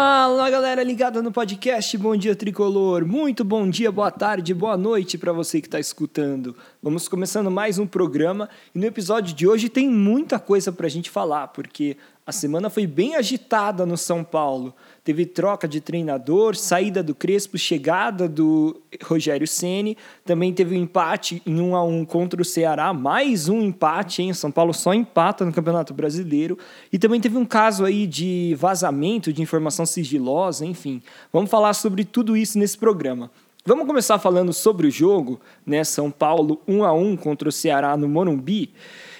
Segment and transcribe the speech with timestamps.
[0.00, 3.04] Fala galera ligada no podcast Bom Dia Tricolor.
[3.04, 6.54] Muito bom dia, boa tarde, boa noite para você que está escutando.
[6.80, 10.88] Vamos começando mais um programa e no episódio de hoje tem muita coisa para a
[10.88, 11.96] gente falar, porque
[12.28, 14.74] a semana foi bem agitada no São Paulo.
[15.02, 19.96] Teve troca de treinador, saída do Crespo, chegada do Rogério Ceni.
[20.26, 24.34] Também teve um empate em 1 a 1 contra o Ceará, mais um empate, hein?
[24.34, 26.58] São Paulo só empata no Campeonato Brasileiro.
[26.92, 31.00] E também teve um caso aí de vazamento de informação sigilosa, enfim.
[31.32, 33.30] Vamos falar sobre tudo isso nesse programa.
[33.64, 35.82] Vamos começar falando sobre o jogo, né?
[35.82, 38.70] São Paulo 1 a 1 contra o Ceará no Morumbi.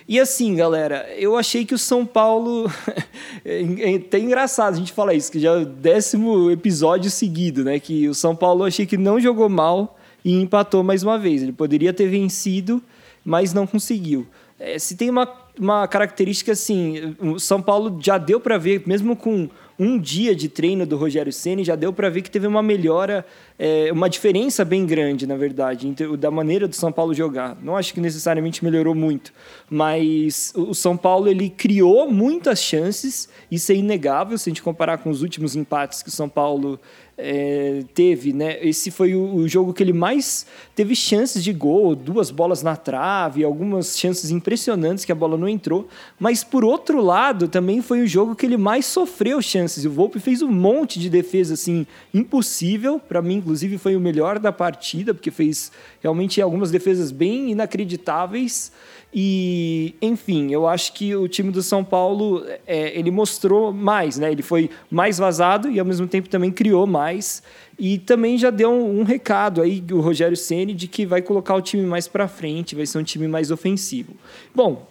[0.09, 2.65] E assim, galera, eu achei que o São Paulo.
[3.45, 7.79] é até engraçado a gente falar isso, que já é o décimo episódio seguido, né?
[7.79, 11.43] Que o São Paulo eu achei que não jogou mal e empatou mais uma vez.
[11.43, 12.83] Ele poderia ter vencido,
[13.23, 14.27] mas não conseguiu.
[14.59, 19.15] É, se tem uma, uma característica assim, o São Paulo já deu para ver, mesmo
[19.15, 22.63] com um dia de treino do Rogério Ceni já deu para ver que teve uma
[22.63, 23.27] melhora,
[23.59, 27.57] é, uma diferença bem grande, na verdade, da maneira do São Paulo jogar.
[27.61, 29.33] Não acho que necessariamente melhorou muito,
[29.69, 34.99] mas o São Paulo ele criou muitas chances, isso é inegável se a gente comparar
[34.99, 36.79] com os últimos empates que o São Paulo
[37.21, 38.65] é, teve, né?
[38.65, 42.77] Esse foi o, o, jogo que ele mais teve chances de gol, duas bolas na
[42.77, 45.89] trave, algumas chances impressionantes que a bola não entrou.
[46.19, 49.85] Mas por outro lado, também foi o jogo que ele mais sofreu chances.
[49.85, 51.85] O Volpe fez um monte de defesa assim
[52.15, 53.01] impossível.
[53.01, 58.71] Para mim, inclusive, foi o melhor da partida, porque fez realmente algumas defesas bem inacreditáveis.
[59.13, 64.31] E, enfim, eu acho que o time do São Paulo é, ele mostrou mais, né?
[64.31, 67.43] Ele foi mais vazado e ao mesmo tempo também criou mais.
[67.79, 71.55] E também já deu um, um recado aí o Rogério Ceni de que vai colocar
[71.55, 74.13] o time mais para frente, vai ser um time mais ofensivo.
[74.55, 74.87] Bom,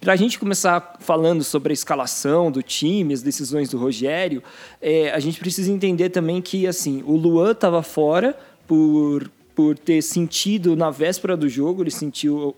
[0.00, 4.42] para a gente começar falando sobre a escalação do time, as decisões do Rogério,
[4.80, 8.36] é, a gente precisa entender também que assim o Luan estava fora
[8.66, 12.56] por por ter sentido na véspera do jogo, ele sentiu,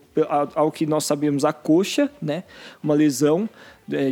[0.54, 2.44] ao que nós sabemos, a coxa, né?
[2.80, 3.48] Uma lesão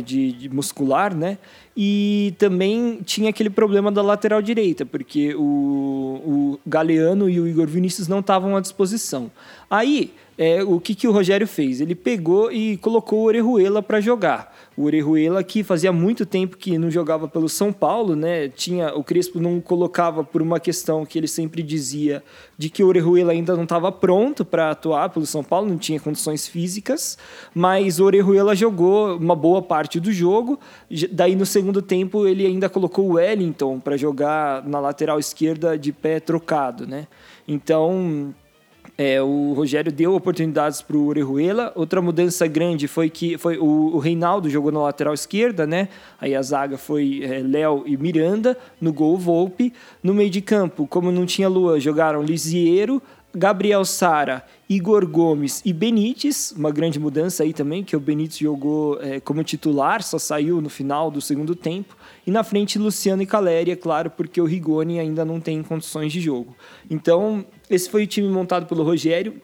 [0.01, 1.37] de, de, muscular, né?
[1.75, 7.67] E também tinha aquele problema da lateral direita, porque o, o Galeano e o Igor
[7.67, 9.31] Vinícius não estavam à disposição.
[9.69, 11.81] Aí, é, o que, que o Rogério fez?
[11.81, 14.55] Ele pegou e colocou o Orejuela para jogar.
[14.81, 18.49] O Orejuela que fazia muito tempo que não jogava pelo São Paulo, né?
[18.49, 22.23] Tinha o Crespo não colocava por uma questão que ele sempre dizia
[22.57, 25.99] de que o Orejuela ainda não estava pronto para atuar pelo São Paulo, não tinha
[25.99, 27.15] condições físicas,
[27.53, 30.59] mas o Orejuela jogou uma boa parte do jogo.
[31.11, 35.93] Daí no segundo tempo ele ainda colocou o Wellington para jogar na lateral esquerda de
[35.93, 37.07] pé trocado, né?
[37.47, 38.33] Então
[38.97, 41.71] é, o Rogério deu oportunidades para o Orejuela.
[41.75, 45.87] Outra mudança grande foi que foi o, o, Reinaldo jogou na lateral esquerda, né?
[46.19, 49.73] Aí a zaga foi é, Léo e Miranda, no gol Volpe.
[50.03, 53.01] No meio de campo, como não tinha Luan, jogaram Lisiero,
[53.33, 59.01] Gabriel Sara, Igor Gomes e Benítez, uma grande mudança aí também, que o Benítez jogou
[59.01, 61.95] é, como titular, só saiu no final do segundo tempo.
[62.27, 66.11] E na frente, Luciano e Caleri, é claro, porque o Rigoni ainda não tem condições
[66.11, 66.55] de jogo.
[66.89, 69.41] Então, esse foi o time montado pelo Rogério.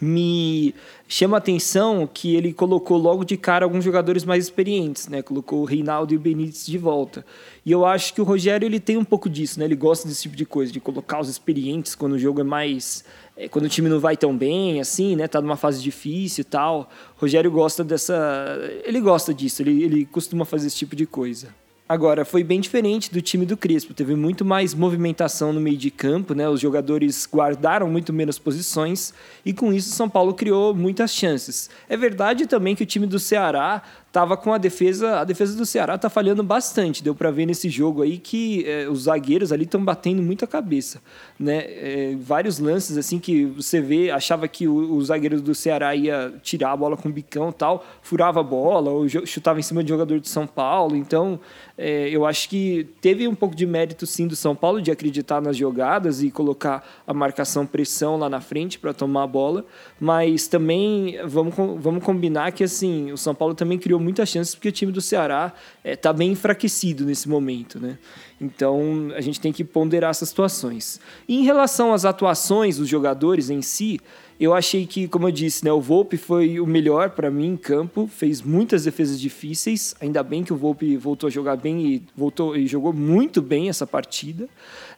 [0.00, 0.74] Me
[1.08, 5.22] chama a atenção que ele colocou logo de cara alguns jogadores mais experientes, né?
[5.22, 7.24] Colocou o Reinaldo e o Benítez de volta.
[7.64, 9.64] E eu acho que o Rogério ele tem um pouco disso, né?
[9.64, 13.04] Ele gosta desse tipo de coisa, de colocar os experientes quando o jogo é mais
[13.36, 15.28] é, quando o time não vai tão bem, assim, né?
[15.28, 16.90] Tá numa fase difícil e tal.
[17.16, 18.58] O Rogério gosta dessa.
[18.84, 21.48] Ele gosta disso, ele, ele costuma fazer esse tipo de coisa.
[21.88, 23.94] Agora, foi bem diferente do time do Crespo.
[23.94, 26.48] Teve muito mais movimentação no meio de campo, né?
[26.48, 29.14] Os jogadores guardaram muito menos posições
[29.44, 31.70] e com isso São Paulo criou muitas chances.
[31.88, 33.82] É verdade também que o time do Ceará
[34.16, 37.04] tava com a defesa, a defesa do Ceará tá falhando bastante.
[37.04, 40.48] Deu para ver nesse jogo aí que é, os zagueiros ali estão batendo muito a
[40.48, 41.02] cabeça,
[41.38, 41.58] né?
[41.66, 46.32] É, vários lances assim que você vê, achava que o, o, zagueiro do Ceará ia
[46.42, 49.90] tirar a bola com o bicão, tal, furava a bola ou chutava em cima de
[49.90, 50.96] jogador de São Paulo.
[50.96, 51.38] Então,
[51.76, 55.42] é, eu acho que teve um pouco de mérito sim do São Paulo de acreditar
[55.42, 59.62] nas jogadas e colocar a marcação pressão lá na frente para tomar a bola,
[60.00, 64.68] mas também vamos, vamos combinar que assim, o São Paulo também criou muitas chances porque
[64.68, 65.52] o time do Ceará
[65.84, 67.98] está é, bem enfraquecido nesse momento, né?
[68.40, 71.00] Então a gente tem que ponderar essas situações.
[71.26, 74.00] E em relação às atuações dos jogadores em si,
[74.38, 77.56] eu achei que, como eu disse, né, o Volpe foi o melhor para mim em
[77.56, 79.94] campo, fez muitas defesas difíceis.
[79.98, 83.70] Ainda bem que o Volpe voltou a jogar bem e voltou e jogou muito bem
[83.70, 84.46] essa partida.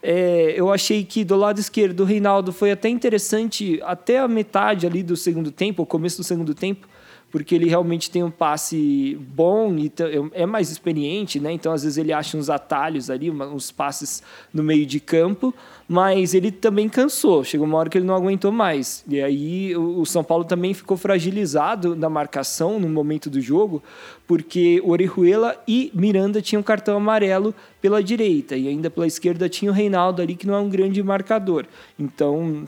[0.02, 4.86] É, eu achei que do lado esquerdo o Reinaldo foi até interessante até a metade
[4.86, 6.88] ali do segundo tempo, o começo do segundo tempo,
[7.30, 9.92] porque ele realmente tem um passe bom e
[10.32, 11.52] é mais experiente, né?
[11.52, 14.22] Então às vezes ele acha uns atalhos ali, uns passes
[14.52, 15.54] no meio de campo,
[15.86, 17.44] mas ele também cansou.
[17.44, 19.04] Chegou uma hora que ele não aguentou mais.
[19.06, 23.82] E aí o São Paulo também ficou fragilizado na marcação no momento do jogo,
[24.26, 29.74] porque Orejuela e Miranda tinham cartão amarelo pela direita e ainda pela esquerda tinha o
[29.74, 31.66] Reinaldo ali que não é um grande marcador.
[31.98, 32.66] Então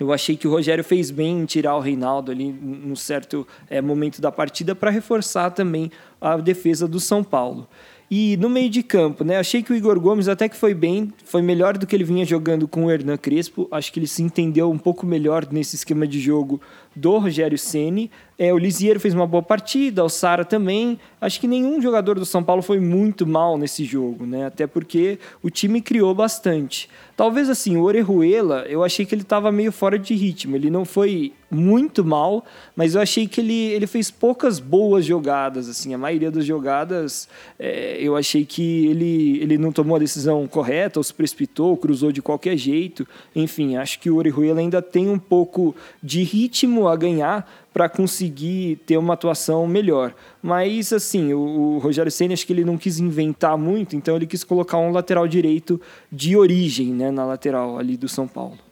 [0.00, 3.82] eu achei que o Rogério fez bem em tirar o Reinaldo ali num certo é,
[3.82, 7.68] momento da partida para reforçar também a defesa do São Paulo.
[8.10, 9.36] E no meio de campo, né?
[9.36, 12.24] Achei que o Igor Gomes até que foi bem, foi melhor do que ele vinha
[12.24, 13.68] jogando com o Hernan Crespo.
[13.70, 16.60] Acho que ele se entendeu um pouco melhor nesse esquema de jogo
[16.96, 18.10] do Rogério Ceni.
[18.42, 20.98] É, o Lisieiro fez uma boa partida, o Sara também.
[21.20, 24.46] Acho que nenhum jogador do São Paulo foi muito mal nesse jogo, né?
[24.46, 26.88] Até porque o time criou bastante.
[27.14, 30.56] Talvez assim, o Orejuela, eu achei que ele estava meio fora de ritmo.
[30.56, 32.42] Ele não foi muito mal,
[32.74, 35.68] mas eu achei que ele, ele fez poucas boas jogadas.
[35.68, 37.28] Assim, a maioria das jogadas
[37.58, 42.10] é, eu achei que ele, ele não tomou a decisão correta, ou se precipitou, cruzou
[42.10, 43.06] de qualquer jeito.
[43.36, 48.76] Enfim, acho que o Orejuela ainda tem um pouco de ritmo a ganhar para conseguir
[48.86, 50.14] ter uma atuação melhor.
[50.42, 54.26] Mas, assim, o, o Rogério Senna, acho que ele não quis inventar muito, então ele
[54.26, 55.80] quis colocar um lateral direito
[56.10, 58.69] de origem né, na lateral ali do São Paulo.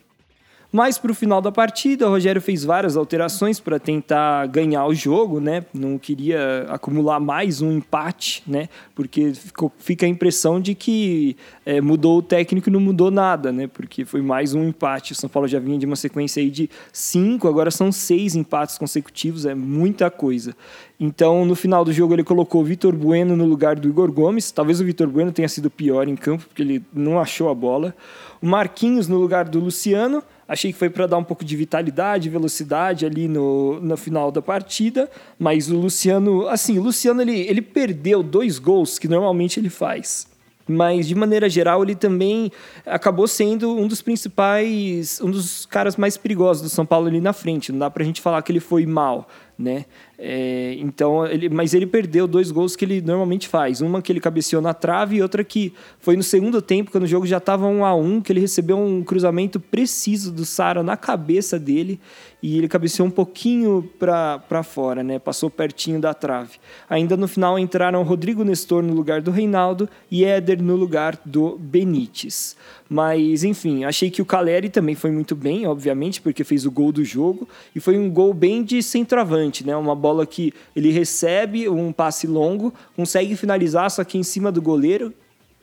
[0.71, 4.95] Mas para o final da partida, o Rogério fez várias alterações para tentar ganhar o
[4.95, 5.65] jogo, né?
[5.73, 8.69] Não queria acumular mais um empate, né?
[8.95, 13.51] Porque ficou, fica a impressão de que é, mudou o técnico e não mudou nada,
[13.51, 13.67] né?
[13.67, 15.13] Porque foi mais um empate.
[15.13, 18.77] O São Paulo já vinha de uma sequência aí de cinco, agora são seis empates
[18.77, 20.55] consecutivos, é muita coisa.
[21.01, 24.51] Então, no final do jogo, ele colocou o Vitor Bueno no lugar do Igor Gomes.
[24.51, 27.95] Talvez o Vitor Bueno tenha sido pior em campo, porque ele não achou a bola.
[28.43, 30.23] O Marquinhos no lugar do Luciano.
[30.49, 34.41] Achei que foi para dar um pouco de vitalidade, velocidade ali no, no final da
[34.41, 39.69] partida, mas o Luciano, assim, o Luciano ele, ele perdeu dois gols que normalmente ele
[39.69, 40.27] faz.
[40.67, 42.51] Mas de maneira geral, ele também
[42.85, 47.33] acabou sendo um dos principais, um dos caras mais perigosos do São Paulo ali na
[47.33, 47.73] frente.
[47.73, 49.29] Não dá para a gente falar que ele foi mal,
[49.59, 49.87] né?
[50.17, 53.81] É, então, ele, mas ele perdeu dois gols que ele normalmente faz.
[53.81, 57.09] Uma que ele cabeceou na trave e outra que foi no segundo tempo, quando o
[57.09, 60.97] jogo já estava um a um, que ele recebeu um cruzamento preciso do Sara na
[60.97, 62.01] cabeça dele
[62.43, 65.19] e ele cabeceou um pouquinho para fora, né?
[65.19, 66.59] Passou pertinho da trave.
[66.89, 71.59] Ainda no final entraram Rodrigo Nestor no lugar do Reinaldo e Éder no lugar do
[71.59, 72.57] Benítez.
[72.89, 76.93] Mas, enfim, achei que o Caleri também foi muito bem, obviamente, porque fez o gol
[76.93, 77.47] do jogo.
[77.75, 79.77] E foi um gol bem de centroavante, né?
[79.77, 84.63] Uma bola que ele recebe, um passe longo, consegue finalizar, só que em cima do
[84.63, 85.13] goleiro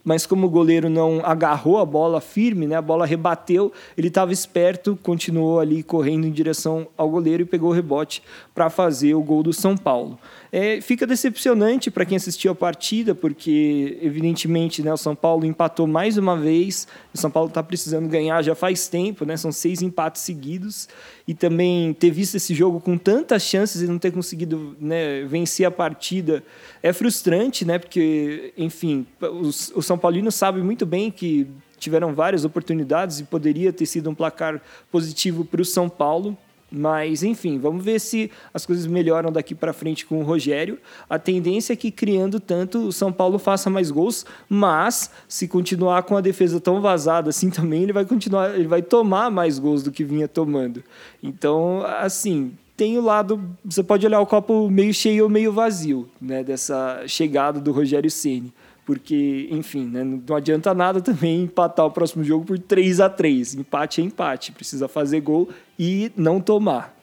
[0.05, 4.31] mas como o goleiro não agarrou a bola firme, né, a bola rebateu, ele estava
[4.31, 8.21] esperto, continuou ali correndo em direção ao goleiro e pegou o rebote
[8.53, 10.19] para fazer o gol do São Paulo.
[10.57, 15.85] É, fica decepcionante para quem assistiu a partida, porque, evidentemente, né, o São Paulo empatou
[15.85, 16.87] mais uma vez.
[17.13, 20.87] O São Paulo está precisando ganhar já faz tempo, né, são seis empates seguidos.
[21.27, 25.65] E também ter visto esse jogo com tantas chances e não ter conseguido né, vencer
[25.65, 26.41] a partida
[26.81, 33.19] é frustrante, né, porque, enfim, o São Paulino sabe muito bem que tiveram várias oportunidades
[33.19, 36.37] e poderia ter sido um placar positivo para o São Paulo.
[36.75, 40.77] Mas, enfim, vamos ver se as coisas melhoram daqui para frente com o Rogério.
[41.09, 46.03] A tendência é que, criando tanto, o São Paulo faça mais gols, mas se continuar
[46.03, 49.81] com a defesa tão vazada assim também, ele vai continuar, ele vai tomar mais gols
[49.81, 50.83] do que vinha tomando.
[51.23, 56.09] Então, assim, tem o lado, você pode olhar o copo meio cheio ou meio vazio,
[56.19, 58.53] né, dessa chegada do Rogério Ceni
[58.85, 63.55] porque, enfim, né, não adianta nada também empatar o próximo jogo por 3 a 3
[63.55, 66.95] Empate é empate, precisa fazer gol e não tomar.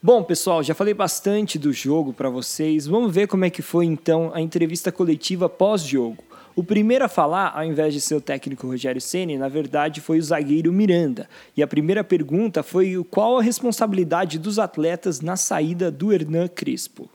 [0.00, 2.86] Bom, pessoal, já falei bastante do jogo para vocês.
[2.86, 6.22] Vamos ver como é que foi então a entrevista coletiva pós-jogo.
[6.54, 10.18] O primeiro a falar, ao invés de ser o técnico Rogério Ceni, na verdade foi
[10.18, 11.28] o zagueiro Miranda.
[11.56, 17.10] E a primeira pergunta foi qual a responsabilidade dos atletas na saída do Hernan Crespo.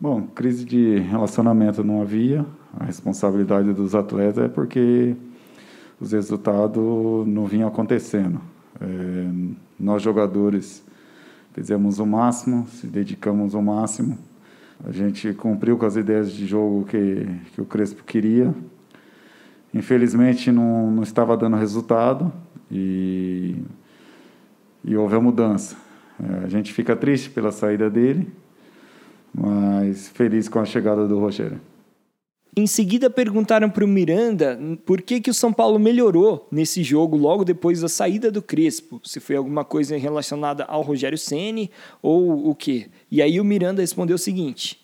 [0.00, 2.46] Bom, crise de relacionamento não havia,
[2.76, 5.16] a responsabilidade dos atletas é porque
[6.00, 8.40] os resultados não vinham acontecendo.
[8.80, 9.28] É,
[9.78, 10.84] nós, jogadores,
[11.52, 14.18] fizemos o máximo, se dedicamos o máximo.
[14.84, 18.54] A gente cumpriu com as ideias de jogo que, que o Crespo queria.
[19.74, 22.32] Infelizmente, não, não estava dando resultado
[22.70, 23.56] e,
[24.84, 25.76] e houve a mudança.
[26.22, 28.32] É, a gente fica triste pela saída dele,
[29.34, 31.60] mas feliz com a chegada do Rogério.
[32.58, 37.16] Em seguida perguntaram para o Miranda por que, que o São Paulo melhorou nesse jogo
[37.16, 39.00] logo depois da saída do Crespo.
[39.04, 41.70] Se foi alguma coisa relacionada ao Rogério Ceni
[42.02, 42.88] ou o quê?
[43.12, 44.76] E aí o Miranda respondeu o seguinte: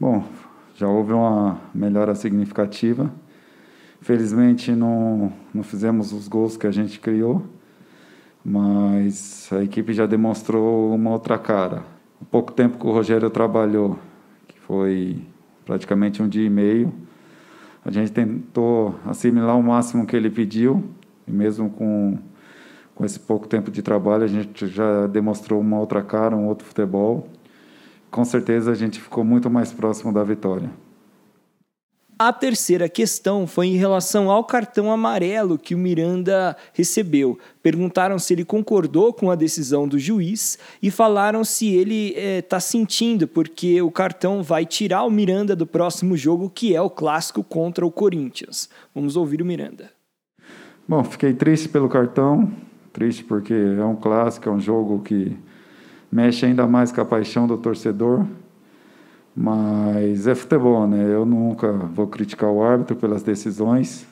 [0.00, 0.24] Bom,
[0.74, 3.14] já houve uma melhora significativa.
[4.00, 7.46] Felizmente não, não fizemos os gols que a gente criou,
[8.44, 11.84] mas a equipe já demonstrou uma outra cara.
[12.20, 13.96] O pouco tempo que o Rogério trabalhou,
[14.48, 15.22] que foi
[15.66, 16.94] praticamente um dia e meio,
[17.84, 20.84] a gente tentou assimilar o máximo que ele pediu,
[21.26, 22.16] e mesmo com,
[22.94, 26.66] com esse pouco tempo de trabalho, a gente já demonstrou uma outra cara, um outro
[26.66, 27.28] futebol.
[28.10, 30.70] Com certeza a gente ficou muito mais próximo da vitória.
[32.18, 37.38] A terceira questão foi em relação ao cartão amarelo que o Miranda recebeu.
[37.62, 42.60] Perguntaram se ele concordou com a decisão do juiz e falaram se ele está eh,
[42.60, 47.44] sentindo, porque o cartão vai tirar o Miranda do próximo jogo, que é o clássico
[47.44, 48.70] contra o Corinthians.
[48.94, 49.90] Vamos ouvir o Miranda.
[50.88, 52.50] Bom, fiquei triste pelo cartão,
[52.94, 55.36] triste porque é um clássico, é um jogo que
[56.10, 58.24] mexe ainda mais com a paixão do torcedor.
[59.38, 61.12] Mas é futebol, né?
[61.12, 64.06] Eu nunca vou criticar o árbitro pelas decisões,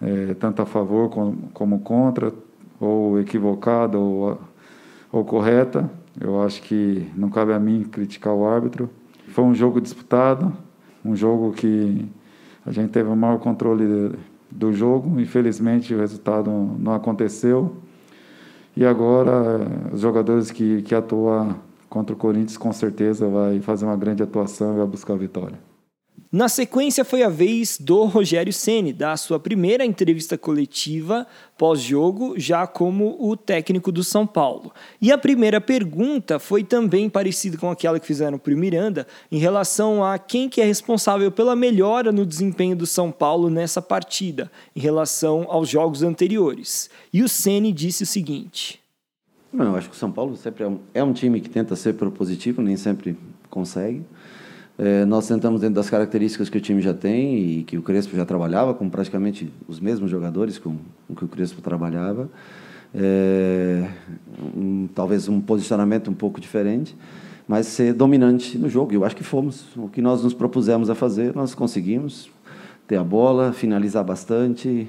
[0.00, 1.10] é, tanto a favor
[1.52, 2.32] como, contra,
[2.78, 4.38] ou equivocada ou,
[5.10, 5.90] ou correta.
[6.20, 8.88] Eu acho que não cabe a mim criticar o árbitro.
[9.30, 10.52] Foi um jogo disputado,
[11.04, 12.08] um jogo que
[12.64, 14.12] a gente teve o maior controle
[14.48, 15.20] do jogo.
[15.20, 17.74] Infelizmente, o resultado não aconteceu.
[18.76, 19.60] E agora,
[19.92, 21.56] os jogadores que, que atuam
[21.88, 25.58] contra o Corinthians com certeza vai fazer uma grande atuação e vai buscar a vitória.
[26.32, 31.26] Na sequência foi a vez do Rogério Ceni dar sua primeira entrevista coletiva
[31.56, 34.72] pós-jogo, já como o técnico do São Paulo.
[35.00, 39.38] E a primeira pergunta foi também parecida com aquela que fizeram para o Miranda, em
[39.38, 44.50] relação a quem que é responsável pela melhora no desempenho do São Paulo nessa partida,
[44.74, 46.90] em relação aos jogos anteriores.
[47.12, 48.80] E o Ceni disse o seguinte:
[49.56, 51.74] não, eu acho que o São Paulo sempre é um, é um time que tenta
[51.74, 53.16] ser propositivo, nem sempre
[53.48, 54.02] consegue.
[54.78, 58.14] É, nós tentamos, dentro das características que o time já tem e que o Crespo
[58.14, 60.76] já trabalhava, com praticamente os mesmos jogadores com,
[61.08, 62.28] com que o Crespo trabalhava,
[62.94, 63.88] é,
[64.54, 66.94] um, talvez um posicionamento um pouco diferente,
[67.48, 68.92] mas ser dominante no jogo.
[68.92, 69.64] Eu acho que fomos.
[69.76, 72.30] O que nós nos propusemos a fazer, nós conseguimos
[72.86, 74.88] ter a bola, finalizar bastante,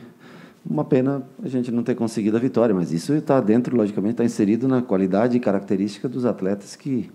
[0.69, 4.25] uma pena a gente não ter conseguido a vitória, mas isso está dentro, logicamente, está
[4.25, 7.09] inserido na qualidade e característica dos atletas que,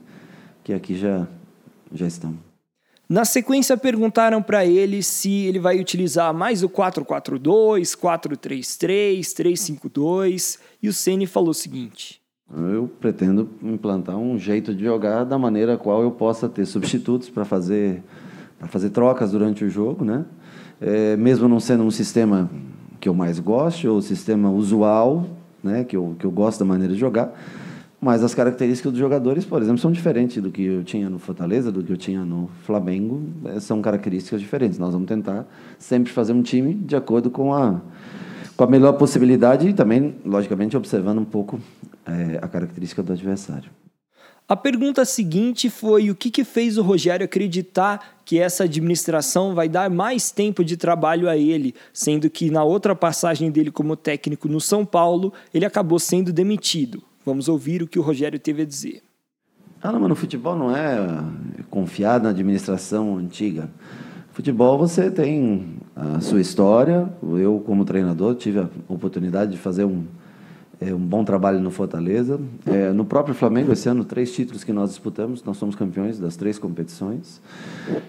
[0.64, 1.26] que aqui já,
[1.92, 2.34] já estão.
[3.08, 10.88] Na sequência, perguntaram para ele se ele vai utilizar mais o 4-4-2, 4-3-3, 3-5-2, e
[10.88, 16.02] o Ceni falou o seguinte: Eu pretendo implantar um jeito de jogar da maneira qual
[16.02, 18.02] eu possa ter substitutos para fazer,
[18.68, 20.24] fazer trocas durante o jogo, né?
[20.80, 22.50] É, mesmo não sendo um sistema
[23.02, 25.26] que eu mais gosto, ou o sistema usual,
[25.60, 27.36] né, que, eu, que eu gosto da maneira de jogar.
[28.00, 31.72] Mas as características dos jogadores, por exemplo, são diferentes do que eu tinha no Fortaleza,
[31.72, 33.24] do que eu tinha no Flamengo.
[33.46, 34.78] É, são características diferentes.
[34.78, 35.46] Nós vamos tentar
[35.80, 37.80] sempre fazer um time de acordo com a,
[38.56, 41.58] com a melhor possibilidade e também, logicamente, observando um pouco
[42.06, 43.68] é, a característica do adversário.
[44.48, 49.68] A pergunta seguinte foi o que, que fez o Rogério acreditar que essa administração vai
[49.68, 54.48] dar mais tempo de trabalho a ele, sendo que na outra passagem dele como técnico
[54.48, 57.02] no São Paulo, ele acabou sendo demitido.
[57.24, 59.02] Vamos ouvir o que o Rogério teve a dizer.
[59.80, 60.96] Ah, não, mas no futebol não é
[61.70, 63.70] confiar na administração antiga.
[64.32, 67.08] Futebol você tem a sua história.
[67.22, 70.04] Eu, como treinador, tive a oportunidade de fazer um,
[70.82, 72.40] é, um bom trabalho no Fortaleza.
[72.66, 76.36] É, no próprio Flamengo, esse ano, três títulos que nós disputamos, nós somos campeões das
[76.36, 77.40] três competições.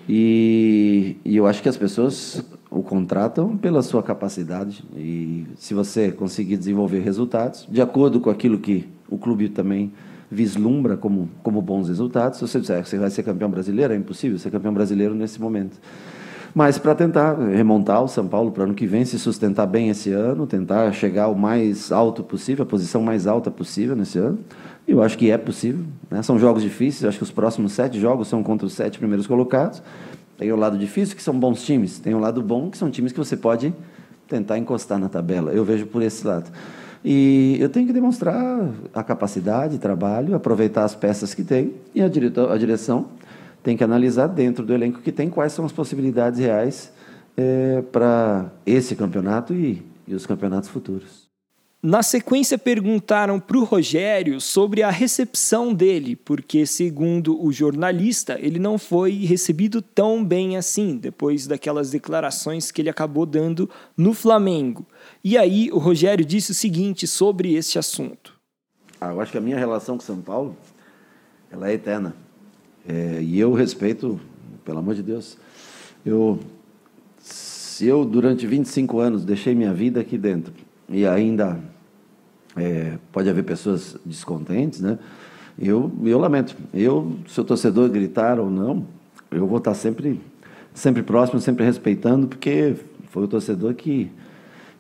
[0.10, 4.84] E, e eu acho que as pessoas o contratam pela sua capacidade.
[4.96, 9.92] E se você conseguir desenvolver resultados, de acordo com aquilo que o clube também
[10.32, 13.96] vislumbra como, como bons resultados, se você disser que você vai ser campeão brasileiro, é
[13.96, 15.78] impossível ser campeão brasileiro nesse momento
[16.54, 19.90] mas para tentar remontar o São Paulo para o ano que vem, se sustentar bem
[19.90, 24.40] esse ano, tentar chegar o mais alto possível, a posição mais alta possível nesse ano.
[24.88, 25.84] Eu acho que é possível.
[26.12, 26.22] Né?
[26.22, 29.82] São jogos difíceis, acho que os próximos sete jogos são contra os sete primeiros colocados.
[30.38, 32.00] Tem o lado difícil, que são bons times.
[32.00, 33.74] Tem o lado bom, que são times que você pode
[34.28, 35.52] tentar encostar na tabela.
[35.52, 36.52] Eu vejo por esse lado.
[37.04, 42.08] E eu tenho que demonstrar a capacidade, trabalho, aproveitar as peças que tem e a
[42.08, 43.08] direção
[43.64, 46.92] tem que analisar dentro do elenco que tem quais são as possibilidades reais
[47.38, 51.24] é, para esse campeonato e, e os campeonatos futuros.
[51.82, 58.58] Na sequência, perguntaram para o Rogério sobre a recepção dele, porque, segundo o jornalista, ele
[58.58, 64.86] não foi recebido tão bem assim, depois daquelas declarações que ele acabou dando no Flamengo.
[65.22, 68.34] E aí, o Rogério disse o seguinte sobre este assunto.
[69.02, 70.56] Ah, eu acho que a minha relação com São Paulo
[71.52, 72.16] ela é eterna.
[72.88, 74.20] É, e eu respeito,
[74.66, 75.38] pelo amor de Deus,
[76.06, 76.40] eu,
[77.18, 80.54] se eu, durante 25 anos, deixei minha vida aqui dentro
[80.90, 81.60] e ainda
[82.56, 85.00] é, pode haver pessoas descontentes, né?
[85.58, 86.56] Eu, eu lamento.
[86.74, 88.86] Eu, se o torcedor gritar ou não,
[89.32, 90.20] eu vou estar sempre,
[90.74, 92.76] sempre próximo, sempre respeitando, porque
[93.10, 94.10] foi o torcedor que,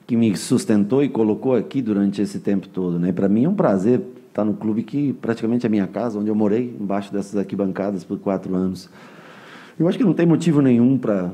[0.08, 3.12] que me sustentou e colocou aqui durante esse tempo todo, né?
[3.12, 4.02] Para mim é um prazer
[4.34, 8.20] estar no clube que praticamente é minha casa, onde eu morei, embaixo dessas arquibancadas por
[8.20, 8.90] quatro anos.
[9.80, 11.32] Eu acho que não tem motivo nenhum para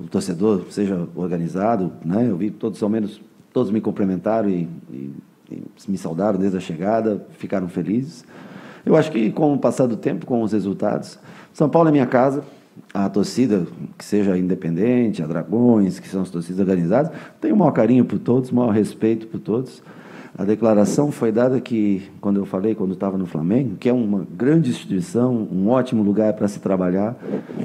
[0.00, 2.28] o torcedor seja organizado, né?
[2.28, 3.20] Eu vi todos ao menos
[3.52, 5.12] Todos me cumprimentaram e, e,
[5.50, 8.24] e, me saudaram desde a chegada, ficaram felizes.
[8.84, 11.18] Eu acho que com o passar do tempo, com os resultados,
[11.52, 12.44] São Paulo é minha casa,
[12.92, 13.66] a torcida,
[13.96, 18.18] que seja independente, a Dragões, que são as torcidas organizadas, tem o maior carinho por
[18.18, 19.82] todos, o maior respeito por todos.
[20.38, 24.24] A declaração foi dada que, quando eu falei, quando estava no Flamengo, que é uma
[24.36, 27.16] grande instituição, um ótimo lugar para se trabalhar,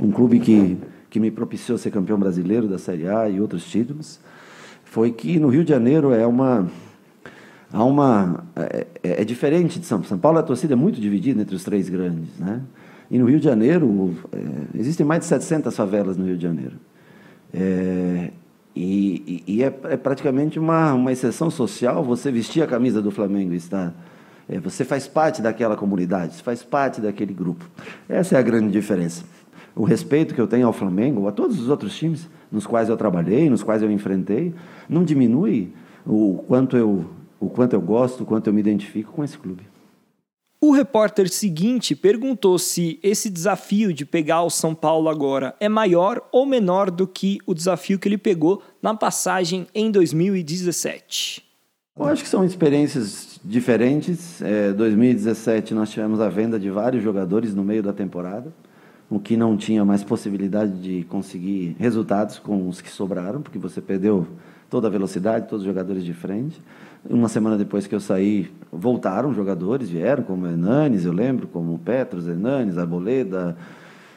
[0.02, 4.20] um clube que, que me propiciou ser campeão brasileiro da Série A e outros títulos
[4.84, 6.68] foi que no Rio de Janeiro é uma
[7.72, 10.10] há uma é, é, é diferente de São Paulo.
[10.10, 12.60] São Paulo a torcida é muito dividida entre os três grandes, né?
[13.10, 16.74] E no Rio de Janeiro é, existem mais de 700 favelas no Rio de Janeiro.
[17.54, 18.32] É,
[18.76, 23.54] e, e é, é, praticamente uma, uma exceção social você vestir a camisa do Flamengo
[23.54, 23.94] e estar.
[24.50, 27.70] É, você faz parte daquela comunidade, você faz parte daquele grupo.
[28.10, 29.24] Essa é a grande diferença.
[29.76, 32.98] O respeito que eu tenho ao Flamengo, a todos os outros times, nos quais eu
[32.98, 34.54] trabalhei, nos quais eu enfrentei,
[34.88, 35.74] não diminui
[36.06, 37.06] o quanto eu,
[37.40, 39.73] o quanto eu gosto, o quanto eu me identifico com esse clube.
[40.66, 46.26] O repórter seguinte perguntou se esse desafio de pegar o São Paulo agora é maior
[46.32, 51.44] ou menor do que o desafio que ele pegou na passagem em 2017.
[52.00, 54.42] Eu acho que são experiências diferentes.
[54.42, 58.50] É, 2017 nós tivemos a venda de vários jogadores no meio da temporada
[59.10, 63.80] o que não tinha mais possibilidade de conseguir resultados com os que sobraram, porque você
[63.80, 64.28] perdeu
[64.70, 66.60] toda a velocidade, todos os jogadores de frente.
[67.10, 72.28] Uma semana depois que eu saí, voltaram jogadores, vieram, como Hernanes, eu lembro, como Petros,
[72.30, 73.58] Hernanes, Arboleda,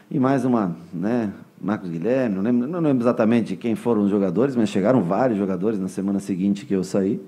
[0.08, 4.54] e mais uma, né, Marcos Guilherme, não lembro, não lembro exatamente quem foram os jogadores,
[4.54, 7.20] mas chegaram vários jogadores na semana seguinte que eu saí.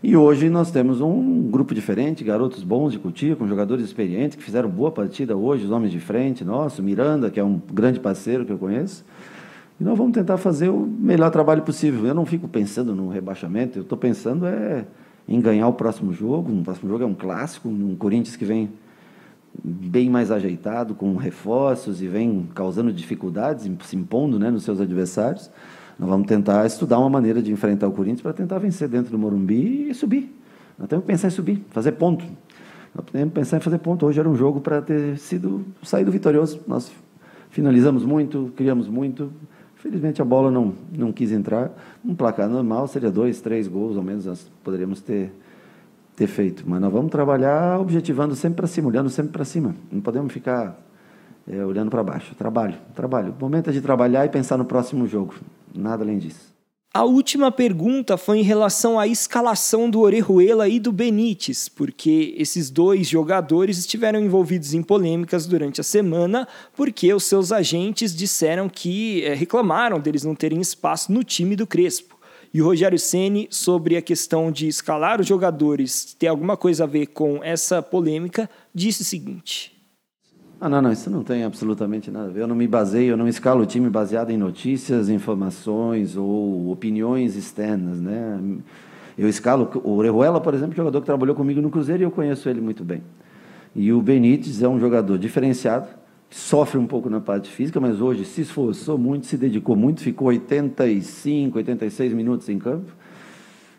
[0.00, 4.44] E hoje nós temos um grupo diferente, garotos bons de Cotia, com jogadores experientes, que
[4.44, 8.44] fizeram boa partida hoje, os homens de frente, nosso, Miranda, que é um grande parceiro
[8.44, 9.04] que eu conheço.
[9.78, 12.06] E nós vamos tentar fazer o melhor trabalho possível.
[12.06, 14.86] Eu não fico pensando no rebaixamento, eu estou pensando é
[15.28, 16.52] em ganhar o próximo jogo.
[16.52, 18.70] O próximo jogo é um clássico, um Corinthians que vem
[19.62, 25.50] bem mais ajeitado, com reforços e vem causando dificuldades, se impondo né, nos seus adversários.
[25.98, 29.18] Nós vamos tentar estudar uma maneira de enfrentar o Corinthians para tentar vencer dentro do
[29.18, 30.34] Morumbi e subir.
[30.78, 32.24] Nós temos que pensar em subir, fazer ponto.
[32.94, 34.04] Nós temos que pensar em fazer ponto.
[34.04, 36.60] Hoje era um jogo para ter sido saído vitorioso.
[36.66, 36.92] Nós
[37.48, 39.32] finalizamos muito, criamos muito.
[39.86, 41.70] Felizmente a bola não, não quis entrar.
[42.04, 45.32] Um placar normal seria dois, três gols, ao menos nós poderíamos ter,
[46.16, 46.64] ter feito.
[46.66, 49.76] Mas nós vamos trabalhar objetivando sempre para cima, olhando sempre para cima.
[49.92, 50.76] Não podemos ficar
[51.48, 52.34] é, olhando para baixo.
[52.34, 53.32] Trabalho, trabalho.
[53.38, 55.34] O momento é de trabalhar e pensar no próximo jogo.
[55.72, 56.55] Nada além disso.
[56.96, 62.70] A última pergunta foi em relação à escalação do Orejuela e do Benítez, porque esses
[62.70, 69.22] dois jogadores estiveram envolvidos em polêmicas durante a semana, porque os seus agentes disseram que
[69.24, 72.16] é, reclamaram deles não terem espaço no time do Crespo.
[72.54, 76.86] E o Rogério Ceni sobre a questão de escalar os jogadores ter alguma coisa a
[76.86, 79.75] ver com essa polêmica, disse o seguinte:
[80.58, 82.40] ah, não, não, isso não tem absolutamente nada a ver.
[82.40, 87.36] Eu não me baseio, eu não escalo o time baseado em notícias, informações ou opiniões
[87.36, 88.40] externas, né?
[89.18, 92.48] Eu escalo o Orejuela, por exemplo, jogador que trabalhou comigo no Cruzeiro e eu conheço
[92.48, 93.02] ele muito bem.
[93.74, 95.88] E o Benítez é um jogador diferenciado,
[96.30, 100.28] sofre um pouco na parte física, mas hoje se esforçou muito, se dedicou muito, ficou
[100.28, 102.90] 85, 86 minutos em campo.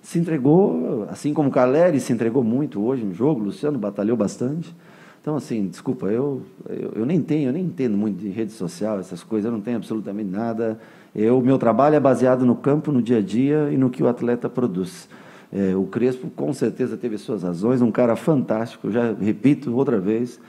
[0.04, 4.16] Se entregou, assim como o Caleri se entregou muito hoje no jogo, o Luciano batalhou
[4.16, 4.76] bastante.
[5.28, 8.98] Então, assim, desculpa, eu, eu, eu, nem tenho, eu nem entendo muito de rede social,
[8.98, 10.80] essas coisas, eu não tenho absolutamente nada.
[11.13, 14.08] O meu trabalho é baseado no campo, no dia a dia e no que o
[14.08, 15.10] atleta produz.
[15.52, 20.00] É, o Crespo, com certeza, teve suas razões, um cara fantástico, eu já repito outra
[20.00, 20.40] vez.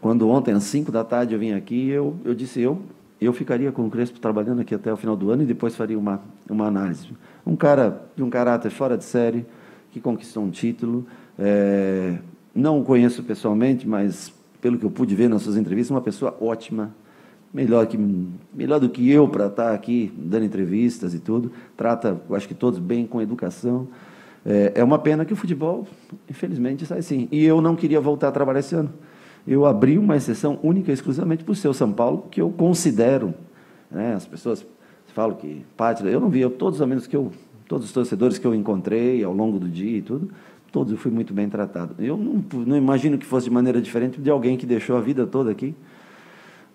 [0.00, 2.82] Quando ontem, às 5 da tarde, eu vim aqui, eu, eu disse, eu,
[3.20, 5.96] eu ficaria com o Crespo trabalhando aqui até o final do ano e depois faria
[5.96, 7.10] uma, uma análise.
[7.46, 9.46] Um cara de um caráter fora de série,
[9.92, 11.06] que conquistou um título.
[11.38, 12.18] É,
[12.56, 16.36] não o conheço pessoalmente, mas pelo que eu pude ver nas suas entrevistas, uma pessoa
[16.40, 16.94] ótima,
[17.52, 17.98] melhor, que,
[18.52, 21.52] melhor do que eu para estar aqui dando entrevistas e tudo.
[21.76, 23.86] Trata, acho que todos bem, com educação.
[24.44, 25.86] É, é uma pena que o futebol,
[26.28, 27.28] infelizmente, sai assim.
[27.30, 28.92] E eu não queria voltar a trabalhar esse ano.
[29.46, 33.32] Eu abri uma exceção única exclusivamente para o seu São Paulo, que eu considero,
[33.90, 34.66] né, as pessoas
[35.14, 37.32] falam que pátria, eu não vi, eu, todos os amigos que eu,
[37.66, 40.30] todos os torcedores que eu encontrei ao longo do dia e tudo,
[40.76, 41.94] todos eu fui muito bem tratado.
[41.98, 45.26] Eu não, não imagino que fosse de maneira diferente de alguém que deixou a vida
[45.26, 45.74] toda aqui,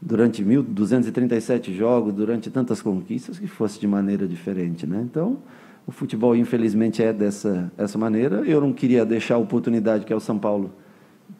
[0.01, 4.87] durante 1.237 jogos, durante tantas conquistas, que fosse de maneira diferente.
[4.87, 5.05] Né?
[5.07, 5.37] Então,
[5.85, 8.37] o futebol, infelizmente, é dessa essa maneira.
[8.37, 10.71] Eu não queria deixar a oportunidade que é o São Paulo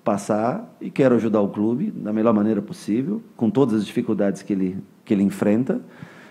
[0.04, 4.54] passar e quero ajudar o clube da melhor maneira possível, com todas as dificuldades que
[4.54, 5.82] ele, que ele enfrenta.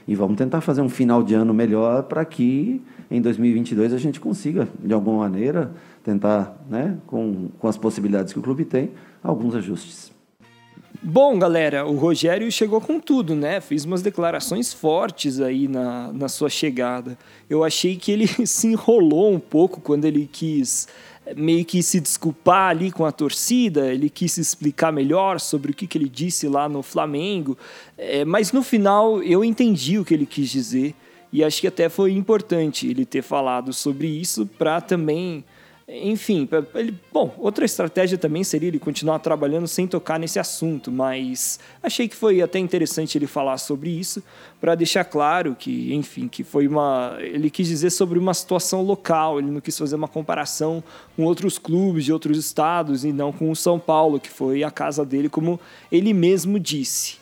[0.06, 4.20] E vamos tentar fazer um final de ano melhor para que em 2022 a gente
[4.20, 8.90] consiga, de alguma maneira, tentar, né, com, com as possibilidades que o clube tem,
[9.22, 10.12] alguns ajustes.
[11.02, 13.58] Bom, galera, o Rogério chegou com tudo, né?
[13.60, 17.16] Fez umas declarações fortes aí na, na sua chegada.
[17.48, 20.88] Eu achei que ele se enrolou um pouco quando ele quis
[21.36, 25.86] meio que se desculpar ali com a torcida, ele quis explicar melhor sobre o que,
[25.86, 27.56] que ele disse lá no Flamengo,
[27.96, 30.94] é, mas no final eu entendi o que ele quis dizer
[31.32, 35.44] e acho que até foi importante ele ter falado sobre isso para também
[35.92, 41.58] enfim, ele, bom, outra estratégia também seria ele continuar trabalhando sem tocar nesse assunto, mas
[41.82, 44.22] achei que foi até interessante ele falar sobre isso
[44.60, 49.40] para deixar claro que, enfim, que foi uma, ele quis dizer sobre uma situação local,
[49.40, 50.82] ele não quis fazer uma comparação
[51.16, 54.70] com outros clubes de outros estados e não com o São Paulo, que foi a
[54.70, 55.58] casa dele, como
[55.90, 57.19] ele mesmo disse.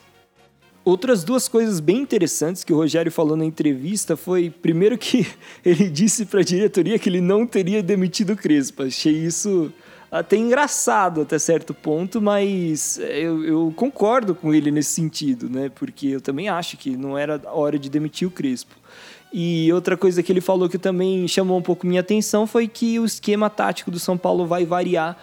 [0.89, 5.27] Outras duas coisas bem interessantes que o Rogério falou na entrevista foi, primeiro, que
[5.63, 8.85] ele disse para a diretoria que ele não teria demitido o Crespo.
[8.85, 9.71] Achei isso
[10.11, 15.71] até engraçado até certo ponto, mas eu, eu, concordo com ele nesse sentido, né?
[15.75, 18.75] Porque eu também acho que não era hora de demitir o Crespo.
[19.31, 22.99] E outra coisa que ele falou que também chamou um pouco minha atenção foi que
[22.99, 25.19] o esquema tático do São Paulo vai variar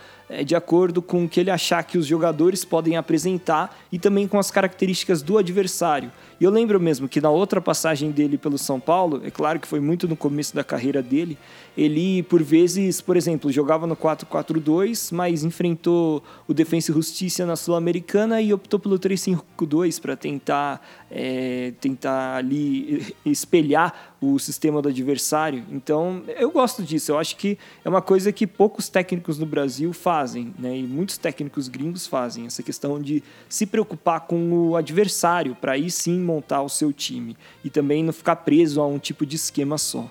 [0.46, 4.40] de acordo com o que ele achar que os jogadores podem apresentar e também com
[4.40, 6.12] as características do adversário.
[6.40, 9.68] E eu lembro mesmo que na outra passagem dele pelo São Paulo, é claro que
[9.68, 11.38] foi muito no começo da carreira dele,
[11.78, 17.56] ele por vezes, por exemplo, jogava no 4-4-2, mas enfrentou o Defensa e Justiça na
[17.56, 25.64] Sul-Americana e optou pelo 3-5-2 para tentar, é, tentar ali espelhar o sistema do adversário.
[25.70, 27.12] Então, eu gosto disso.
[27.12, 30.78] Eu acho que é uma coisa que poucos técnicos no Brasil fazem, né?
[30.78, 35.92] E muitos técnicos gringos fazem essa questão de se preocupar com o adversário para aí
[35.92, 39.78] sim montar o seu time e também não ficar preso a um tipo de esquema
[39.78, 40.10] só.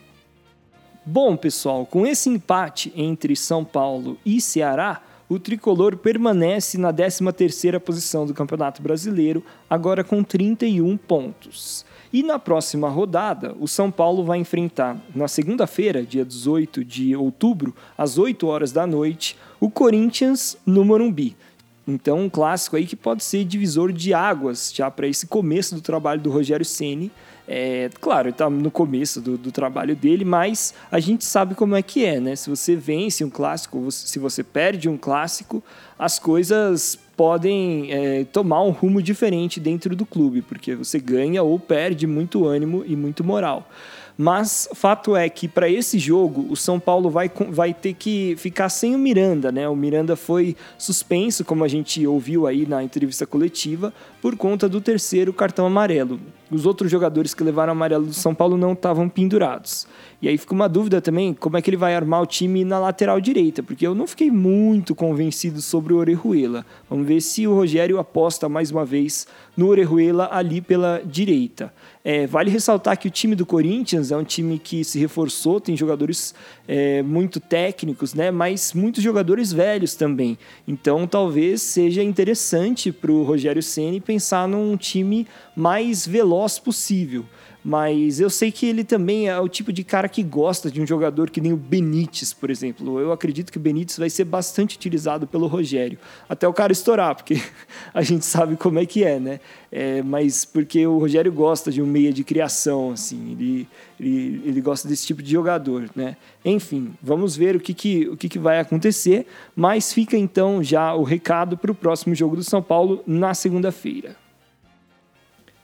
[1.04, 7.80] Bom, pessoal, com esse empate entre São Paulo e Ceará, o tricolor permanece na 13ª
[7.80, 11.84] posição do Campeonato Brasileiro, agora com 31 pontos.
[12.12, 17.74] E na próxima rodada, o São Paulo vai enfrentar, na segunda-feira, dia 18 de outubro,
[17.98, 21.36] às 8 horas da noite, o Corinthians no Morumbi.
[21.86, 25.82] Então, um clássico aí que pode ser divisor de águas já para esse começo do
[25.82, 27.12] trabalho do Rogério Ceni.
[27.46, 31.82] É, claro, está no começo do, do, trabalho dele, mas a gente sabe como é
[31.82, 32.34] que é, né?
[32.34, 35.62] Se você vence um clássico, se você perde um clássico,
[35.98, 41.58] as coisas podem é, tomar um rumo diferente dentro do clube, porque você ganha ou
[41.58, 43.68] perde muito ânimo e muito moral.
[44.16, 48.68] Mas fato é que para esse jogo o São Paulo vai, vai ter que ficar
[48.68, 49.68] sem o Miranda, né?
[49.68, 54.80] O Miranda foi suspenso, como a gente ouviu aí na entrevista coletiva, por conta do
[54.80, 56.20] terceiro cartão amarelo.
[56.48, 59.88] Os outros jogadores que levaram amarelo do São Paulo não estavam pendurados.
[60.22, 62.78] E aí fica uma dúvida também como é que ele vai armar o time na
[62.78, 66.64] lateral direita, porque eu não fiquei muito convencido sobre o Orejuela.
[66.88, 71.72] Vamos ver se o Rogério aposta mais uma vez no Orejuela ali pela direita.
[72.06, 75.74] É, vale ressaltar que o time do Corinthians é um time que se reforçou, tem
[75.74, 76.34] jogadores
[76.68, 78.30] é, muito técnicos, né?
[78.30, 80.36] mas muitos jogadores velhos também.
[80.68, 87.24] Então talvez seja interessante para o Rogério Ceni pensar num time mais veloz possível.
[87.64, 90.86] Mas eu sei que ele também é o tipo de cara que gosta de um
[90.86, 93.00] jogador que nem o Benítez, por exemplo.
[93.00, 95.98] Eu acredito que o Benítez vai ser bastante utilizado pelo Rogério.
[96.28, 97.40] Até o cara estourar, porque
[97.94, 99.40] a gente sabe como é que é, né?
[99.72, 103.32] É, mas porque o Rogério gosta de um meia de criação, assim.
[103.32, 106.18] Ele, ele, ele gosta desse tipo de jogador, né?
[106.44, 109.26] Enfim, vamos ver o que, que, o que, que vai acontecer.
[109.56, 114.22] Mas fica então já o recado para o próximo jogo do São Paulo na segunda-feira.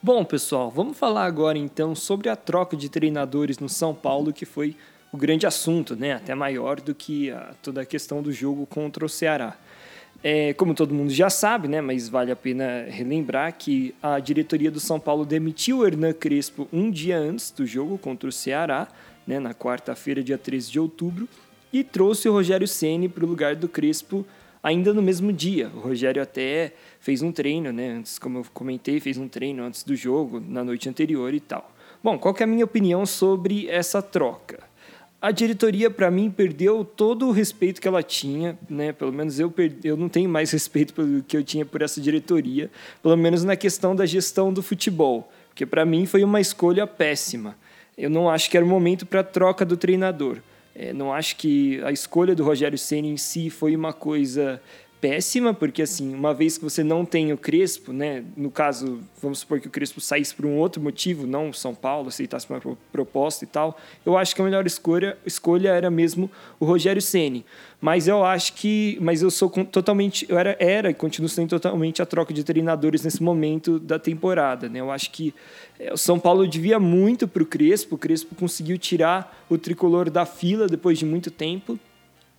[0.03, 4.47] Bom, pessoal, vamos falar agora então sobre a troca de treinadores no São Paulo que
[4.47, 4.75] foi
[5.13, 6.15] o grande assunto, né?
[6.15, 9.59] Até maior do que a, toda a questão do jogo contra o Ceará.
[10.25, 14.71] É, como todo mundo já sabe, né, mas vale a pena relembrar que a diretoria
[14.71, 18.89] do São Paulo demitiu o Hernan Crespo um dia antes do jogo contra o Ceará,
[19.27, 21.29] né, na quarta-feira, dia 13 de outubro,
[21.71, 24.25] e trouxe o Rogério Ceni para o lugar do Crespo
[24.63, 25.71] ainda no mesmo dia.
[25.75, 29.83] O Rogério até fez um treino, né, antes, como eu comentei, fez um treino antes
[29.83, 31.73] do jogo, na noite anterior e tal.
[32.03, 34.71] Bom, qual é a minha opinião sobre essa troca?
[35.21, 38.91] a diretoria, para mim, perdeu todo o respeito que ela tinha, né?
[38.91, 42.01] Pelo menos eu, perdi, eu não tenho mais respeito pelo que eu tinha por essa
[42.01, 42.71] diretoria,
[43.03, 47.55] pelo menos na questão da gestão do futebol, porque para mim foi uma escolha péssima.
[47.99, 50.39] Eu não acho que era o momento para troca do treinador.
[50.75, 54.61] É, não acho que a escolha do Rogério Ceni em si foi uma coisa
[55.01, 59.39] péssima, porque assim, uma vez que você não tem o Crespo, né, no caso, vamos
[59.39, 62.61] supor que o Crespo saísse por um outro motivo, não o São Paulo aceitasse uma
[62.93, 67.45] proposta e tal, eu acho que a melhor escolha, escolha era mesmo o Rogério Ceni.
[67.81, 72.03] Mas eu acho que, mas eu sou totalmente, eu era, era e continuo sendo totalmente
[72.03, 74.81] a troca de treinadores nesse momento da temporada, né?
[74.81, 75.33] Eu acho que
[75.79, 80.11] é, o São Paulo devia muito para o Crespo, o Crespo conseguiu tirar o tricolor
[80.11, 81.79] da fila depois de muito tempo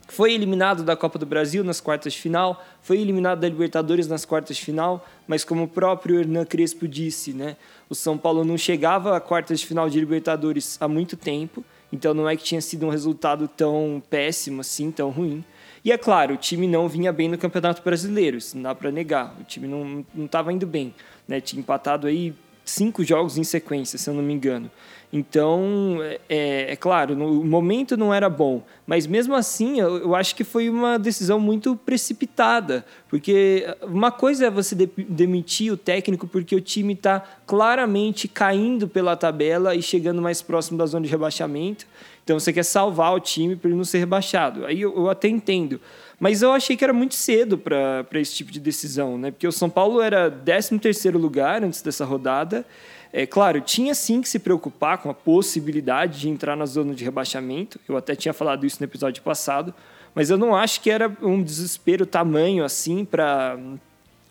[0.07, 4.25] foi eliminado da Copa do Brasil nas quartas de final, foi eliminado da Libertadores nas
[4.25, 7.55] quartas de final, mas como o próprio Hernan Crespo disse, né,
[7.89, 12.13] o São Paulo não chegava à quartas de final de Libertadores há muito tempo, então
[12.13, 15.43] não é que tinha sido um resultado tão péssimo assim, tão ruim.
[15.83, 18.91] E é claro, o time não vinha bem no Campeonato Brasileiro, isso não dá para
[18.91, 19.35] negar.
[19.39, 20.93] O time não estava indo bem,
[21.27, 21.41] né?
[21.41, 22.33] Tinha empatado aí
[22.63, 24.69] cinco jogos em sequência, se eu não me engano.
[25.13, 25.97] Então,
[26.29, 30.33] é, é, claro, no, o momento não era bom, mas mesmo assim eu, eu, acho
[30.33, 36.27] que foi uma decisão muito precipitada, porque uma coisa é você de, demitir o técnico
[36.27, 41.11] porque o time está claramente caindo pela tabela e chegando mais próximo da zona de
[41.11, 41.85] rebaixamento,
[42.23, 44.65] então você quer salvar o time para ele não ser rebaixado.
[44.65, 45.81] Aí eu, eu até entendo.
[46.21, 49.31] Mas eu achei que era muito cedo para esse tipo de decisão, né?
[49.31, 52.65] Porque o São Paulo era 13 terceiro lugar antes dessa rodada
[53.13, 57.03] é claro, tinha sim que se preocupar com a possibilidade de entrar na zona de
[57.03, 57.79] rebaixamento.
[57.87, 59.73] Eu até tinha falado isso no episódio passado,
[60.15, 63.59] mas eu não acho que era um desespero tamanho assim para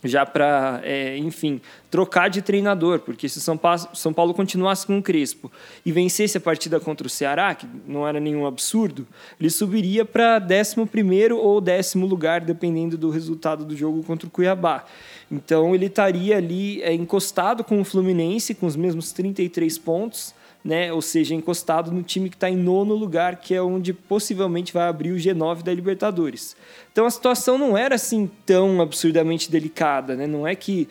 [0.02, 1.60] já para, é, enfim,
[1.90, 5.50] trocar de treinador, porque se São Paulo, São Paulo continuasse com o Crespo
[5.84, 9.06] e vencesse a partida contra o Ceará, que não era nenhum absurdo,
[9.38, 14.84] ele subiria para 11 ou décimo lugar, dependendo do resultado do jogo contra o Cuiabá.
[15.30, 20.34] Então ele estaria ali é, encostado com o Fluminense, com os mesmos 33 pontos,
[20.64, 20.92] né?
[20.92, 24.88] ou seja, encostado no time que está em nono lugar, que é onde possivelmente vai
[24.88, 26.56] abrir o G9 da Libertadores.
[26.92, 30.26] Então a situação não era assim tão absurdamente delicada, né?
[30.26, 30.88] não é que.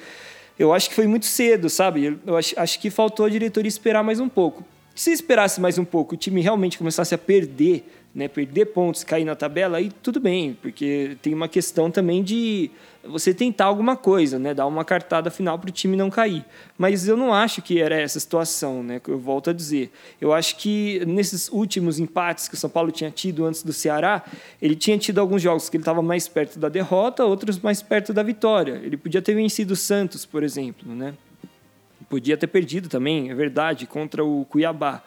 [0.58, 2.20] Eu acho que foi muito cedo, sabe?
[2.26, 4.66] Eu acho, acho que faltou a diretoria esperar mais um pouco.
[4.94, 9.24] Se esperasse mais um pouco, o time realmente começasse a perder né, perder pontos, cair
[9.24, 12.72] na tabela, aí tudo bem, porque tem uma questão também de
[13.04, 16.44] você tentar alguma coisa, né, dar uma cartada final para o time não cair.
[16.78, 19.92] Mas eu não acho que era essa situação, né, que eu volto a dizer.
[20.20, 24.24] Eu acho que nesses últimos empates que o São Paulo tinha tido antes do Ceará,
[24.62, 28.12] ele tinha tido alguns jogos que ele estava mais perto da derrota, outros mais perto
[28.12, 28.82] da vitória.
[28.84, 31.14] Ele podia ter vencido o Santos, por exemplo, né?
[32.10, 35.04] Podia ter perdido também, é verdade, contra o Cuiabá.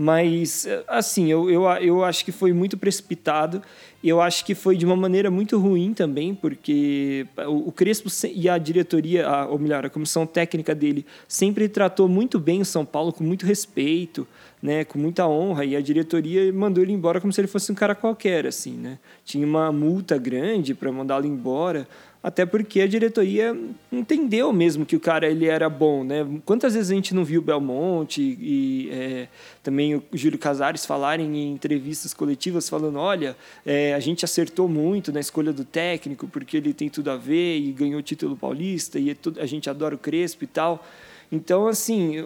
[0.00, 3.60] Mas, assim, eu, eu, eu acho que foi muito precipitado.
[4.02, 8.48] Eu acho que foi de uma maneira muito ruim também, porque o, o Crespo e
[8.48, 12.84] a diretoria, a, ou melhor, a comissão técnica dele, sempre tratou muito bem o São
[12.84, 14.24] Paulo, com muito respeito,
[14.62, 15.64] né, com muita honra.
[15.64, 19.00] E a diretoria mandou ele embora como se ele fosse um cara qualquer, assim, né?
[19.24, 21.88] Tinha uma multa grande para mandá-lo embora
[22.22, 23.56] até porque a diretoria
[23.92, 26.26] entendeu mesmo que o cara ele era bom, né?
[26.44, 29.28] Quantas vezes a gente não viu o Belmonte e é,
[29.62, 35.12] também o Júlio Casares falarem em entrevistas coletivas falando, olha, é, a gente acertou muito
[35.12, 38.98] na escolha do técnico porque ele tem tudo a ver e ganhou o título paulista
[38.98, 40.84] e é a gente adora o Crespo e tal.
[41.30, 42.24] Então, assim,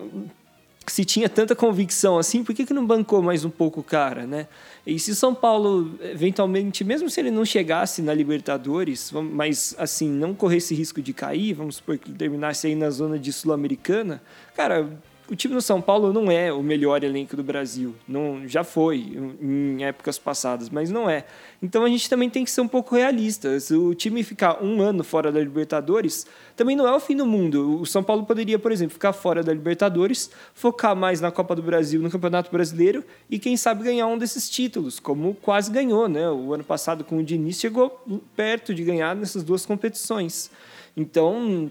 [0.91, 4.27] se tinha tanta convicção assim, por que, que não bancou mais um pouco o cara,
[4.27, 4.49] né?
[4.87, 10.35] E se São Paulo, eventualmente, mesmo se ele não chegasse na Libertadores, mas assim, não
[10.35, 14.21] corresse risco de cair, vamos supor que terminasse aí na zona de Sul-Americana,
[14.57, 14.89] cara,
[15.33, 17.95] o time do São Paulo não é o melhor elenco do Brasil.
[18.07, 18.99] Não, já foi
[19.41, 21.25] em épocas passadas, mas não é.
[21.63, 23.59] Então a gente também tem que ser um pouco realista.
[23.59, 27.25] Se o time ficar um ano fora da Libertadores, também não é o fim do
[27.25, 27.81] mundo.
[27.81, 31.63] O São Paulo poderia, por exemplo, ficar fora da Libertadores, focar mais na Copa do
[31.63, 36.29] Brasil, no Campeonato Brasileiro e quem sabe ganhar um desses títulos, como quase ganhou, né?
[36.29, 38.05] O ano passado com o Diniz chegou
[38.37, 40.51] perto de ganhar nessas duas competições.
[40.95, 41.71] Então,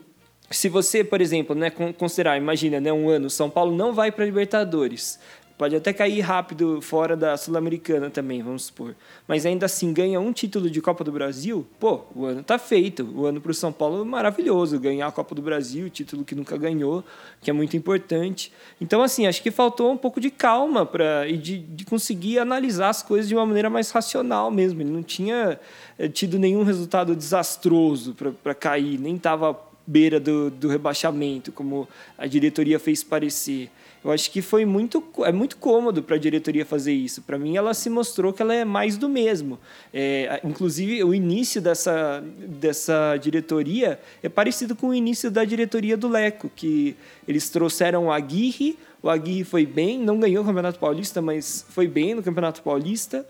[0.52, 4.26] se você, por exemplo, né, considerar, imagina, né, um ano, São Paulo não vai para
[4.26, 5.20] Libertadores,
[5.62, 8.96] Pode até cair rápido fora da Sul-Americana também, vamos supor.
[9.28, 13.08] Mas ainda assim ganha um título de Copa do Brasil, pô, o ano tá feito.
[13.16, 14.80] O ano para o São Paulo é maravilhoso.
[14.80, 17.04] Ganhar a Copa do Brasil, título que nunca ganhou,
[17.40, 18.52] que é muito importante.
[18.82, 22.90] Então, assim, acho que faltou um pouco de calma pra, e de, de conseguir analisar
[22.90, 24.82] as coisas de uma maneira mais racional mesmo.
[24.82, 25.60] Ele não tinha
[26.00, 29.54] eh, tido nenhum resultado desastroso para cair, nem estava
[29.92, 33.70] beira do, do rebaixamento, como a diretoria fez parecer.
[34.04, 37.22] Eu acho que foi muito, é muito cômodo para a diretoria fazer isso.
[37.22, 39.60] Para mim, ela se mostrou que ela é mais do mesmo.
[39.94, 46.08] É, inclusive, o início dessa, dessa diretoria é parecido com o início da diretoria do
[46.08, 46.96] Leco, que
[47.28, 51.88] eles trouxeram o Aguirre, o Aguirre foi bem, não ganhou o Campeonato Paulista, mas foi
[51.88, 53.26] bem no Campeonato Paulista.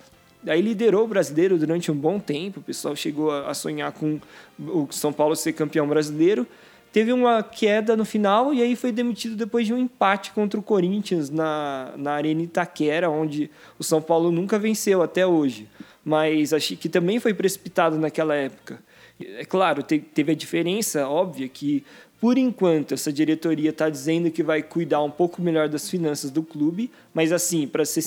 [0.47, 2.59] Aí liderou o brasileiro durante um bom tempo.
[2.59, 4.19] O pessoal chegou a sonhar com
[4.59, 6.47] o São Paulo ser campeão brasileiro
[6.91, 10.63] teve uma queda no final e aí foi demitido depois de um empate contra o
[10.63, 13.49] Corinthians na, na Arena Itaquera, onde
[13.79, 15.69] o São Paulo nunca venceu até hoje.
[16.03, 18.81] Mas achei que também foi precipitado naquela época.
[19.19, 21.83] É claro, teve a diferença óbvia que
[22.21, 26.43] por enquanto, essa diretoria está dizendo que vai cuidar um pouco melhor das finanças do
[26.43, 28.03] clube, mas assim, para ser,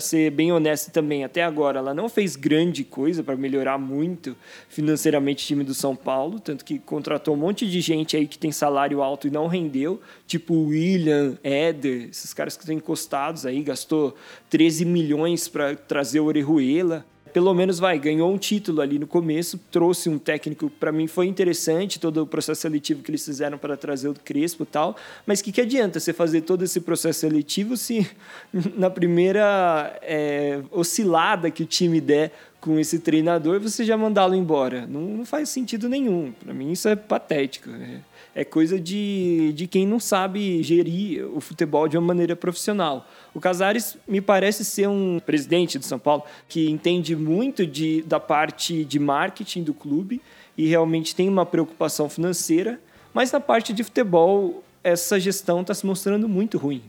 [0.00, 4.34] ser bem honesto também, até agora ela não fez grande coisa para melhorar muito
[4.70, 8.38] financeiramente o time do São Paulo, tanto que contratou um monte de gente aí que
[8.38, 13.62] tem salário alto e não rendeu, tipo William, Éder, esses caras que estão encostados aí,
[13.62, 14.16] gastou
[14.48, 19.58] 13 milhões para trazer o Orejuela pelo menos vai, ganhou um título ali no começo,
[19.70, 23.76] trouxe um técnico, para mim foi interessante todo o processo seletivo que eles fizeram para
[23.76, 27.76] trazer o Crespo e tal, mas que, que adianta você fazer todo esse processo seletivo
[27.76, 28.08] se
[28.76, 34.86] na primeira é, oscilada que o time der com esse treinador você já mandá-lo embora?
[34.86, 36.32] Não, não, faz sentido nenhum.
[36.32, 37.70] Para mim isso é patético.
[37.70, 38.00] É,
[38.34, 43.08] é coisa de, de quem não sabe gerir o futebol de uma maneira profissional.
[43.34, 48.18] O Casares me parece ser um presidente do São Paulo que entende muito de, da
[48.18, 50.20] parte de marketing do clube
[50.56, 52.80] e realmente tem uma preocupação financeira,
[53.14, 56.82] mas na parte de futebol essa gestão está se mostrando muito ruim,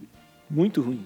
[0.49, 1.05] muito ruim.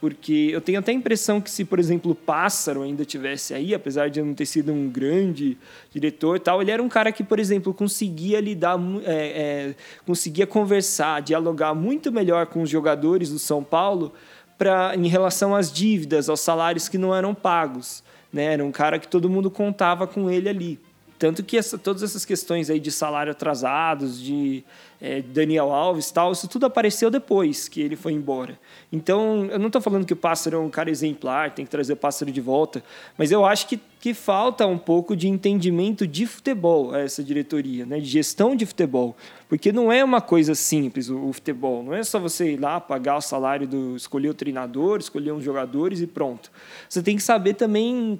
[0.00, 3.74] Porque eu tenho até a impressão que se, por exemplo, o Pássaro ainda tivesse aí,
[3.74, 5.58] apesar de não ter sido um grande
[5.92, 9.74] diretor tal, ele era um cara que, por exemplo, conseguia lidar, é, é,
[10.06, 14.14] conseguia conversar, dialogar muito melhor com os jogadores do São Paulo
[14.56, 18.02] pra, em relação às dívidas, aos salários que não eram pagos.
[18.32, 18.54] Né?
[18.54, 20.80] Era um cara que todo mundo contava com ele ali.
[21.20, 24.64] Tanto que essa, todas essas questões aí de salário atrasados, de
[24.98, 28.58] é, Daniel Alves tal, isso tudo apareceu depois que ele foi embora.
[28.90, 31.92] Então, eu não estou falando que o Pássaro é um cara exemplar, tem que trazer
[31.92, 32.82] o Pássaro de volta,
[33.18, 37.84] mas eu acho que, que falta um pouco de entendimento de futebol a essa diretoria,
[37.84, 39.14] né, de gestão de futebol.
[39.46, 42.80] Porque não é uma coisa simples o, o futebol, não é só você ir lá
[42.80, 43.94] pagar o salário do.
[43.94, 46.50] escolher o treinador, escolher uns jogadores e pronto.
[46.88, 48.18] Você tem que saber também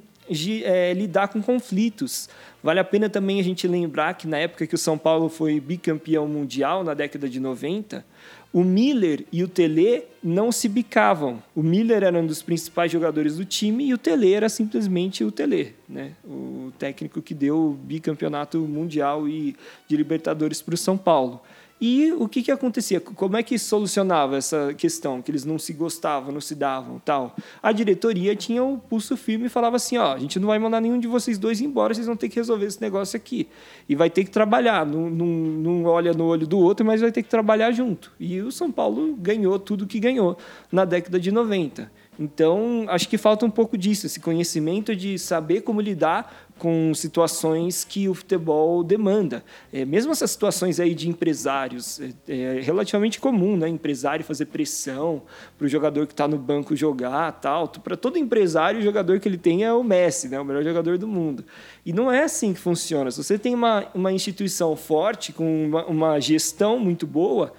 [0.64, 2.29] é, lidar com conflitos.
[2.62, 5.59] Vale a pena também a gente lembrar que na época que o São Paulo foi
[5.59, 8.05] bicampeão mundial, na década de 90,
[8.53, 11.43] o Miller e o Tele não se bicavam.
[11.55, 15.31] O Miller era um dos principais jogadores do time e o Tele era simplesmente o
[15.31, 16.12] Tele, né?
[16.25, 19.57] o técnico que deu o bicampeonato mundial e
[19.88, 21.40] de Libertadores para o São Paulo.
[21.81, 23.01] E o que, que acontecia?
[23.01, 25.23] Como é que solucionava essa questão?
[25.23, 27.35] Que eles não se gostavam, não se davam tal.
[27.62, 30.81] A diretoria tinha o pulso firme e falava assim: ó, a gente não vai mandar
[30.83, 33.49] nenhum de vocês dois embora, vocês vão ter que resolver esse negócio aqui.
[33.88, 34.85] E vai ter que trabalhar.
[34.85, 38.12] Não, não, não olha no olho do outro, mas vai ter que trabalhar junto.
[38.21, 40.37] E o São Paulo ganhou tudo que ganhou
[40.71, 41.90] na década de 90.
[42.20, 47.83] Então, acho que falta um pouco disso, esse conhecimento de saber como lidar com situações
[47.83, 49.42] que o futebol demanda.
[49.72, 52.12] É, mesmo essas situações aí de empresários, é,
[52.59, 53.66] é relativamente comum, né?
[53.66, 55.22] Empresário fazer pressão
[55.56, 57.66] para o jogador que está no banco jogar, tal.
[57.66, 60.38] Para todo empresário, o jogador que ele tem é o Messi, né?
[60.38, 61.42] O melhor jogador do mundo.
[61.87, 63.11] E não é assim que funciona.
[63.11, 67.54] Se você tem uma, uma instituição forte, com uma, uma gestão muito boa,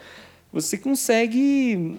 [0.54, 1.97] você consegue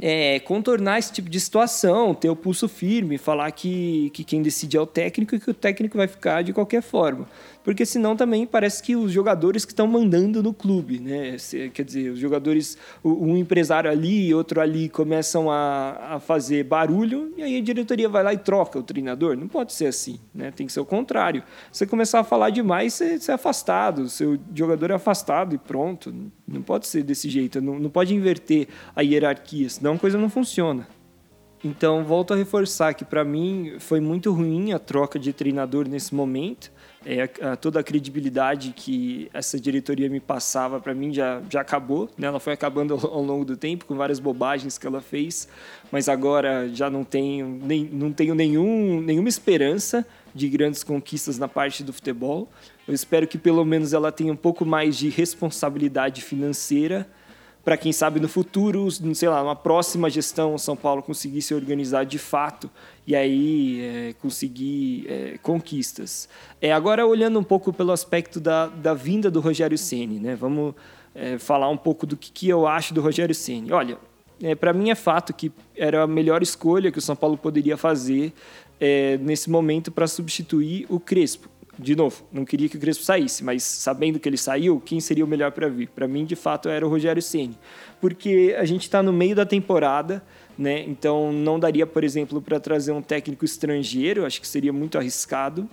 [0.00, 4.76] é, contornar esse tipo de situação, ter o pulso firme, falar que, que quem decide
[4.76, 7.26] é o técnico e que o técnico vai ficar de qualquer forma
[7.64, 11.36] porque senão também parece que os jogadores que estão mandando no clube, né?
[11.72, 17.32] Quer dizer, os jogadores, um empresário ali e outro ali começam a, a fazer barulho
[17.36, 19.36] e aí a diretoria vai lá e troca o treinador.
[19.36, 20.50] Não pode ser assim, né?
[20.50, 21.42] Tem que ser o contrário.
[21.70, 26.12] Você começar a falar demais, você, você é afastado, seu jogador é afastado e pronto.
[26.46, 30.28] Não pode ser desse jeito, não, não pode inverter a hierarquia, senão a coisa não
[30.28, 30.86] funciona.
[31.64, 36.12] Então, volto a reforçar que para mim foi muito ruim a troca de treinador nesse
[36.12, 36.72] momento.
[37.04, 37.26] É,
[37.56, 42.28] toda a credibilidade que essa diretoria me passava para mim já, já acabou, né?
[42.28, 45.48] Ela foi acabando ao, ao, longo do tempo com várias bobagens que ela fez,
[45.90, 51.48] mas agora já não tenho, nem, não tenho nenhum, nenhuma esperança de grandes conquistas na
[51.48, 52.48] parte do futebol.
[52.86, 57.06] Eu espero que pelo menos ela tenha um pouco mais de responsabilidade financeira
[57.64, 62.04] para quem sabe no futuro, sei lá, uma próxima gestão São Paulo conseguir se organizar
[62.04, 62.68] de fato
[63.06, 66.28] e aí é, conseguir é, conquistas.
[66.60, 70.34] É, agora olhando um pouco pelo aspecto da, da vinda do Rogério Ceni, né?
[70.34, 70.74] Vamos
[71.14, 73.72] é, falar um pouco do que, que eu acho do Rogério Ceni.
[73.72, 73.98] Olha,
[74.40, 77.76] é, para mim é fato que era a melhor escolha que o São Paulo poderia
[77.76, 78.32] fazer
[78.80, 81.48] é, nesse momento para substituir o Crespo
[81.78, 85.24] de novo, não queria que o Crespo saísse, mas sabendo que ele saiu, quem seria
[85.24, 85.88] o melhor para vir?
[85.88, 87.58] Para mim, de fato, era o Rogério Ceni,
[88.00, 90.22] porque a gente está no meio da temporada,
[90.58, 90.80] né?
[90.86, 95.68] Então não daria, por exemplo, para trazer um técnico estrangeiro, acho que seria muito arriscado.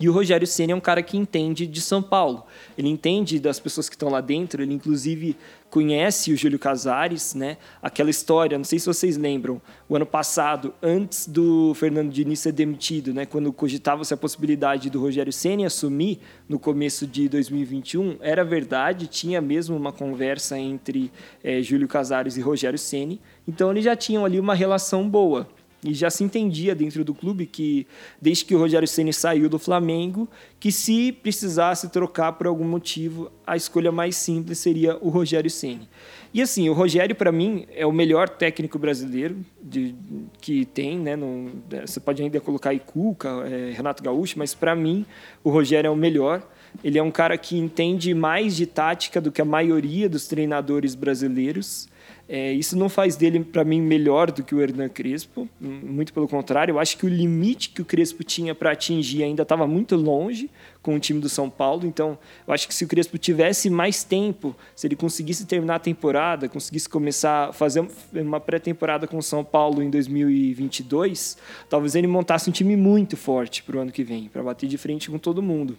[0.00, 2.44] E o Rogério Ceni é um cara que entende de São Paulo.
[2.76, 4.62] Ele entende das pessoas que estão lá dentro.
[4.62, 5.36] Ele inclusive
[5.70, 7.56] conhece o Júlio Casares, né?
[7.80, 12.52] Aquela história, não sei se vocês lembram, o ano passado, antes do Fernando Diniz ser
[12.52, 13.24] demitido, né?
[13.24, 19.40] Quando cogitava-se a possibilidade do Rogério Ceni assumir no começo de 2021, era verdade, tinha
[19.40, 21.10] mesmo uma conversa entre
[21.42, 23.18] é, Júlio Casares e Rogério Ceni.
[23.48, 25.48] Então eles já tinham ali uma relação boa.
[25.84, 27.88] E já se entendia dentro do clube que,
[28.20, 30.28] desde que o Rogério Ceni saiu do Flamengo,
[30.60, 35.88] que se precisasse trocar por algum motivo, a escolha mais simples seria o Rogério Ceni.
[36.32, 39.94] E assim, o Rogério para mim é o melhor técnico brasileiro de,
[40.40, 41.16] que tem, né?
[41.16, 41.50] Não,
[41.84, 45.04] você pode ainda colocar aí Cuca, é, Renato Gaúcho, mas para mim
[45.42, 46.48] o Rogério é o melhor.
[46.82, 50.94] Ele é um cara que entende mais de tática do que a maioria dos treinadores
[50.94, 51.88] brasileiros.
[52.34, 56.26] É, isso não faz dele, para mim, melhor do que o Hernan Crespo, muito pelo
[56.26, 56.72] contrário.
[56.72, 60.48] Eu acho que o limite que o Crespo tinha para atingir ainda estava muito longe
[60.80, 61.86] com o time do São Paulo.
[61.86, 62.16] Então,
[62.46, 66.48] eu acho que se o Crespo tivesse mais tempo, se ele conseguisse terminar a temporada,
[66.48, 71.36] conseguisse começar a fazer uma pré-temporada com o São Paulo em 2022,
[71.68, 74.78] talvez ele montasse um time muito forte para o ano que vem, para bater de
[74.78, 75.76] frente com todo mundo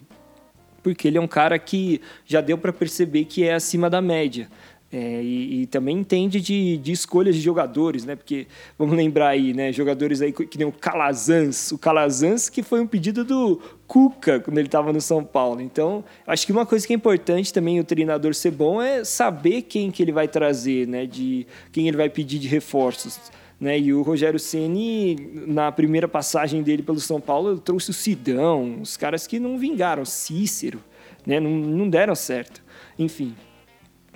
[0.84, 4.50] porque ele é um cara que já deu para perceber que é acima da média.
[4.96, 8.14] É, e, e, também entende de, de escolhas de jogadores, né?
[8.14, 8.46] Porque
[8.78, 9.72] vamos lembrar aí, né?
[9.72, 14.56] Jogadores aí que nem o Calazans, o Calazans que foi um pedido do Cuca quando
[14.56, 15.60] ele estava no São Paulo.
[15.60, 19.62] Então, acho que uma coisa que é importante também o treinador ser bom é saber
[19.62, 21.06] quem que ele vai trazer, né?
[21.06, 23.18] De quem ele vai pedir de reforços.
[23.60, 23.76] Né?
[23.80, 28.96] E o Rogério Ceni na primeira passagem dele pelo São Paulo, trouxe o Sidão, os
[28.96, 30.78] caras que não vingaram, Cícero,
[31.26, 31.40] né?
[31.40, 32.62] não, não deram certo.
[32.96, 33.34] Enfim,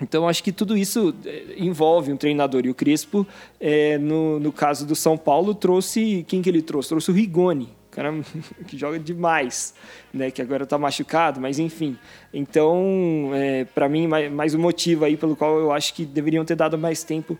[0.01, 2.65] então, acho que tudo isso eh, envolve um treinador.
[2.65, 3.27] E o Crespo,
[3.59, 6.25] é, no, no caso do São Paulo, trouxe.
[6.27, 6.89] Quem que ele trouxe?
[6.89, 8.13] Trouxe o Rigoni, cara
[8.67, 9.73] que joga demais,
[10.13, 10.31] né?
[10.31, 11.97] Que agora está machucado, mas enfim.
[12.33, 16.45] Então, é, para mim, mais, mais um motivo aí pelo qual eu acho que deveriam
[16.45, 17.37] ter dado mais tempo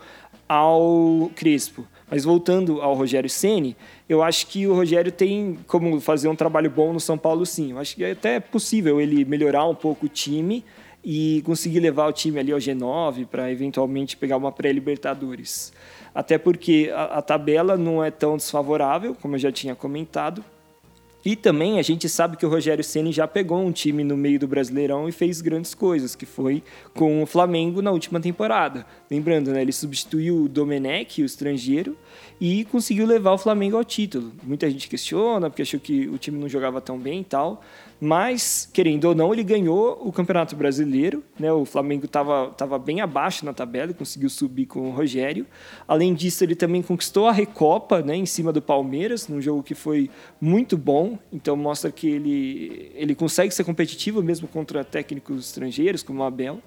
[0.47, 1.87] ao Crespo.
[2.11, 3.77] Mas voltando ao Rogério Ceni,
[4.09, 7.71] eu acho que o Rogério tem como fazer um trabalho bom no São Paulo, sim.
[7.71, 10.65] Eu acho que é até possível ele melhorar um pouco o time
[11.03, 15.71] e conseguir levar o time ali ao G9 para eventualmente pegar uma pré-Libertadores.
[16.13, 20.43] Até porque a, a, tabela não é tão desfavorável, como eu já tinha comentado.
[21.23, 24.39] E também a gente sabe que o Rogério Ceni já pegou um time no meio
[24.39, 28.85] do Brasileirão e fez grandes coisas, que foi com o Flamengo na última temporada.
[29.11, 31.97] Lembrando, né, ele substituiu o Domenech, o estrangeiro,
[32.39, 34.31] e conseguiu levar o Flamengo ao título.
[34.41, 37.61] Muita gente questiona porque achou que o time não jogava tão bem e tal,
[38.01, 41.21] mas, querendo ou não, ele ganhou o Campeonato Brasileiro.
[41.37, 41.51] Né?
[41.51, 45.45] O Flamengo estava tava bem abaixo na tabela e conseguiu subir com o Rogério.
[45.85, 49.75] Além disso, ele também conquistou a Recopa né, em cima do Palmeiras, num jogo que
[49.75, 51.19] foi muito bom.
[51.31, 56.61] Então, mostra que ele, ele consegue ser competitivo mesmo contra técnicos estrangeiros, como o Abel.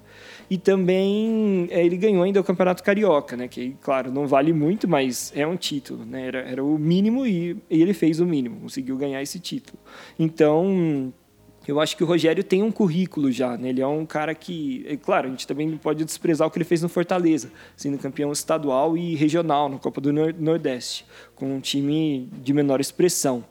[0.51, 3.49] E também é, ele ganhou ainda o Campeonato Carioca, né?
[3.49, 6.05] que, claro, não vale muito, mas é um título.
[6.05, 6.27] Né?
[6.27, 9.79] Era, era o mínimo e, e ele fez o mínimo, conseguiu ganhar esse título.
[10.19, 11.13] Então
[11.67, 13.69] eu acho que o Rogério tem um currículo já, né?
[13.69, 16.59] Ele é um cara que, é, claro, a gente também não pode desprezar o que
[16.59, 21.07] ele fez no Fortaleza, sendo campeão estadual e regional na Copa do Nordeste,
[21.37, 23.45] com um time de menor expressão.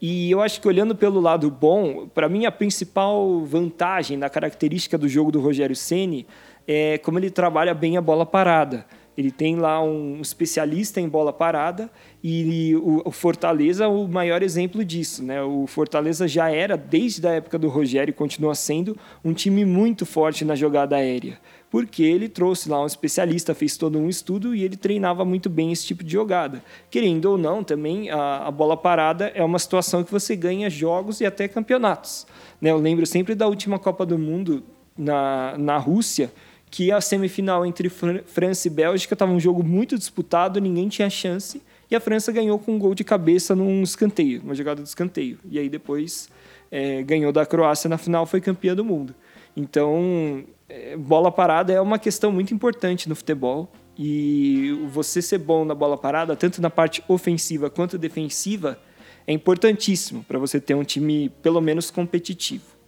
[0.00, 4.96] E eu acho que olhando pelo lado bom, para mim a principal vantagem da característica
[4.96, 6.26] do jogo do Rogério Ceni
[6.66, 8.86] é como ele trabalha bem a bola parada.
[9.20, 11.90] Ele tem lá um especialista em bola parada
[12.24, 15.42] e o, Fortaleza o maior exemplo disso, né?
[15.42, 20.06] O Fortaleza já era desde a época do Rogério e continua sendo um time muito
[20.06, 21.38] forte na jogada aérea,
[21.70, 25.70] porque ele trouxe lá um especialista, fez todo um estudo e ele treinava muito bem
[25.70, 26.64] esse tipo de jogada.
[26.90, 31.20] Querendo ou não, também a, a bola parada é uma situação que você ganha jogos
[31.20, 32.26] e até campeonatos.
[32.58, 32.70] Né?
[32.70, 34.62] Eu lembro sempre da última Copa do Mundo
[34.96, 36.32] na, na Rússia
[36.70, 41.60] que a semifinal entre França e Bélgica estava um jogo muito disputado, ninguém tinha chance,
[41.90, 45.38] e a França ganhou com um gol de cabeça num escanteio, uma jogada de escanteio.
[45.50, 46.28] E aí depois
[46.70, 49.12] é, ganhou da Croácia na final, foi campeã do mundo.
[49.56, 53.70] Então, é, bola parada é uma questão muito importante no futebol.
[53.98, 58.78] E você ser bom na bola parada, tanto na parte ofensiva quanto defensiva,
[59.26, 62.79] é importantíssimo para você ter um time pelo menos competitivo.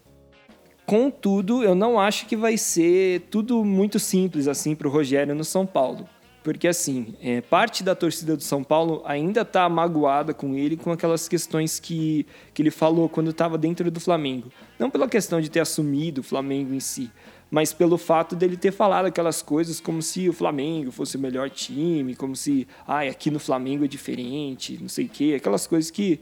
[0.93, 5.43] Contudo, eu não acho que vai ser tudo muito simples assim para o Rogério no
[5.43, 6.07] São Paulo.
[6.45, 10.93] Porque, assim, é, parte da torcida do São Paulo ainda está magoada com ele, com
[10.93, 14.53] aquelas questões que, que ele falou quando estava dentro do Flamengo.
[14.78, 17.11] Não pela questão de ter assumido o Flamengo em si,
[17.53, 21.50] mas pelo fato dele ter falado aquelas coisas como se o Flamengo fosse o melhor
[21.50, 25.90] time, como se, ah, aqui no Flamengo é diferente, não sei o quê, aquelas coisas
[25.90, 26.18] que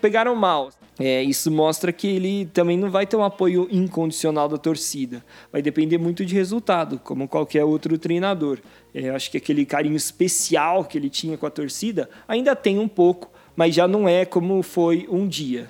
[0.00, 0.70] pegaram mal.
[1.00, 5.24] É, isso mostra que ele também não vai ter um apoio incondicional da torcida.
[5.50, 8.60] Vai depender muito de resultado, como qualquer outro treinador.
[8.94, 12.86] É, acho que aquele carinho especial que ele tinha com a torcida ainda tem um
[12.86, 15.68] pouco, mas já não é como foi um dia.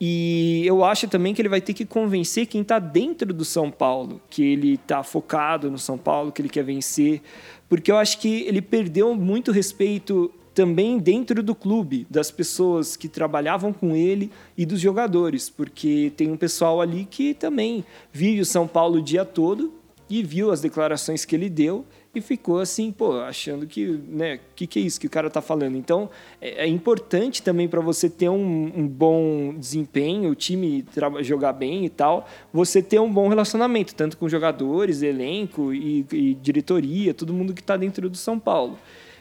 [0.00, 3.70] E eu acho também que ele vai ter que convencer quem está dentro do São
[3.70, 7.20] Paulo, que ele está focado no São Paulo, que ele quer vencer,
[7.68, 13.08] porque eu acho que ele perdeu muito respeito também dentro do clube, das pessoas que
[13.08, 18.46] trabalhavam com ele e dos jogadores, porque tem um pessoal ali que também vive o
[18.46, 19.72] São Paulo o dia todo
[20.08, 24.66] e viu as declarações que ele deu e ficou assim, pô, achando que, né, que
[24.66, 25.76] que é isso que o cara tá falando.
[25.76, 30.84] Então, é, é importante também para você ter um, um, bom desempenho, o time
[31.20, 36.34] jogar bem e tal, você ter um bom relacionamento, tanto com jogadores, elenco e, e
[36.34, 38.76] diretoria, todo mundo que está dentro do São Paulo.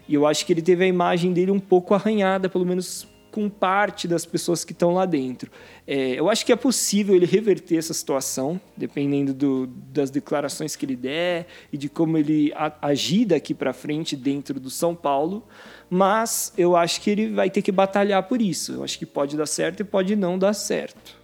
[0.08, 3.50] E eu acho que ele teve a imagem dele um pouco arranhada, pelo menos com
[3.50, 5.52] parte das pessoas que estão lá dentro.
[5.86, 10.86] É, eu acho que é possível ele reverter essa situação, dependendo do, das declarações que
[10.86, 15.46] ele der e de como ele agir daqui para frente dentro do São Paulo,
[15.90, 18.74] mas eu acho que ele vai ter que batalhar por isso.
[18.74, 21.19] Eu acho que pode dar certo e pode não dar certo.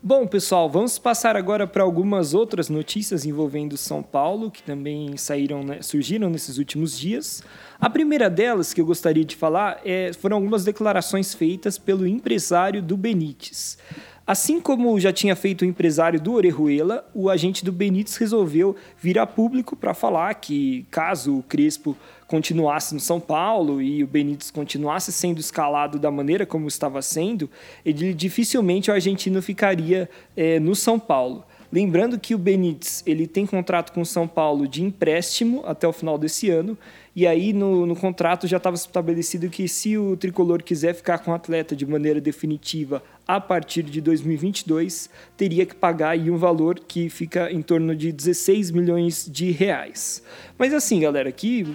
[0.00, 5.64] Bom, pessoal, vamos passar agora para algumas outras notícias envolvendo São Paulo, que também saíram,
[5.64, 7.42] né, surgiram nesses últimos dias.
[7.80, 12.80] A primeira delas que eu gostaria de falar é, foram algumas declarações feitas pelo empresário
[12.80, 13.76] do Benítez.
[14.24, 19.18] Assim como já tinha feito o empresário do Orejuela, o agente do Benítez resolveu vir
[19.18, 21.96] a público para falar que, caso o Crespo
[22.28, 27.50] continuasse no São Paulo e o Benítez continuasse sendo escalado da maneira como estava sendo,
[27.84, 31.42] ele dificilmente o argentino ficaria é, no São Paulo.
[31.70, 35.92] Lembrando que o Benítez ele tem contrato com o São Paulo de empréstimo até o
[35.92, 36.78] final desse ano,
[37.14, 41.30] e aí no, no contrato já estava estabelecido que se o tricolor quiser ficar com
[41.30, 46.78] o atleta de maneira definitiva a partir de 2022, teria que pagar aí um valor
[46.78, 50.22] que fica em torno de 16 milhões de reais.
[50.56, 51.66] Mas assim, galera, que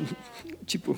[0.66, 0.98] tipo,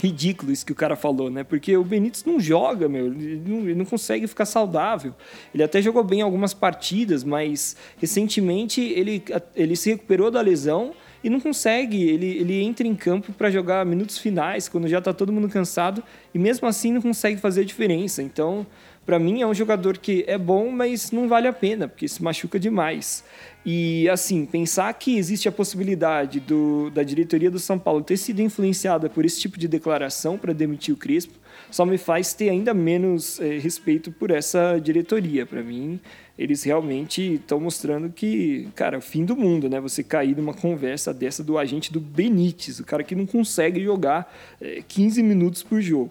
[0.00, 1.44] ridículo isso que o cara falou, né?
[1.44, 5.14] Porque o Benítez não joga, meu, ele não, ele não, consegue ficar saudável.
[5.54, 9.22] Ele até jogou bem algumas partidas, mas recentemente ele,
[9.54, 12.02] ele se recuperou da lesão e não consegue.
[12.02, 16.02] Ele, ele entra em campo para jogar minutos finais, quando já está todo mundo cansado,
[16.34, 18.22] e mesmo assim não consegue fazer a diferença.
[18.22, 18.66] Então,
[19.04, 22.22] para mim, é um jogador que é bom, mas não vale a pena, porque se
[22.22, 23.24] machuca demais.
[23.64, 28.40] E, assim, pensar que existe a possibilidade do, da diretoria do São Paulo ter sido
[28.40, 31.40] influenciada por esse tipo de declaração para demitir o Crespo
[31.70, 35.46] só me faz ter ainda menos é, respeito por essa diretoria.
[35.46, 36.00] Para mim,
[36.38, 39.80] eles realmente estão mostrando que, cara, é o fim do mundo, né?
[39.80, 44.32] Você cair numa conversa dessa do agente do Benítez, o cara que não consegue jogar
[44.60, 46.10] é, 15 minutos por jogo.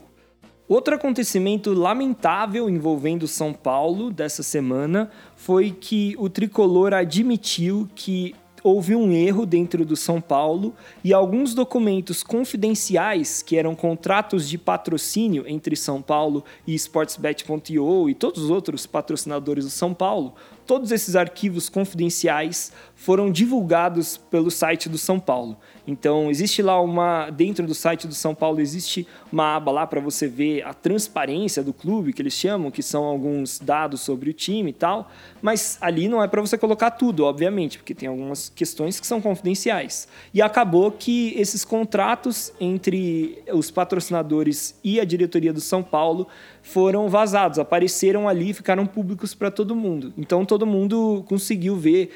[0.70, 8.95] Outro acontecimento lamentável envolvendo São Paulo dessa semana foi que o tricolor admitiu que houve
[8.95, 15.43] um erro dentro do São Paulo e alguns documentos confidenciais, que eram contratos de patrocínio
[15.47, 20.36] entre São Paulo e Sportsbet.io e todos os outros patrocinadores do São Paulo,
[20.70, 25.57] todos esses arquivos confidenciais foram divulgados pelo site do São Paulo.
[25.88, 27.32] Então, existe lá uma.
[27.32, 31.63] Dentro do site do São Paulo, existe uma aba lá para você ver a transparência
[31.63, 35.09] do clube, que eles chamam, que são alguns dados sobre o time e tal.
[35.41, 39.20] Mas ali não é para você colocar tudo, obviamente, porque tem algumas questões que são
[39.20, 40.07] confidenciais.
[40.32, 46.28] E acabou que esses contratos entre os patrocinadores e a diretoria do São Paulo
[46.62, 50.14] foram vazados, apareceram ali ficaram públicos para todo mundo.
[50.18, 52.12] Então todo mundo conseguiu ver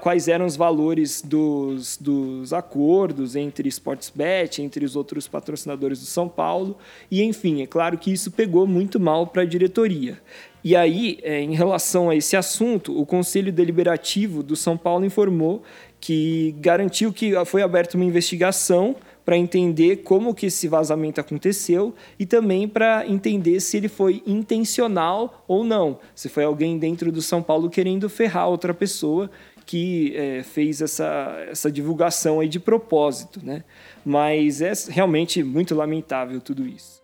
[0.00, 6.28] quais eram os valores dos, dos acordos entre Sportsbet, entre os outros patrocinadores do São
[6.28, 6.76] Paulo.
[7.10, 10.18] E enfim, é claro que isso pegou muito mal para a diretoria.
[10.62, 15.62] E aí, é, em relação a esse assunto, o Conselho Deliberativo do São Paulo informou
[16.00, 18.96] que garantiu que foi aberta uma investigação
[19.28, 25.44] para entender como que esse vazamento aconteceu e também para entender se ele foi intencional
[25.46, 29.30] ou não, se foi alguém dentro do São Paulo querendo ferrar outra pessoa
[29.66, 33.64] que é, fez essa, essa divulgação aí de propósito, né?
[34.02, 36.97] Mas é realmente muito lamentável tudo isso.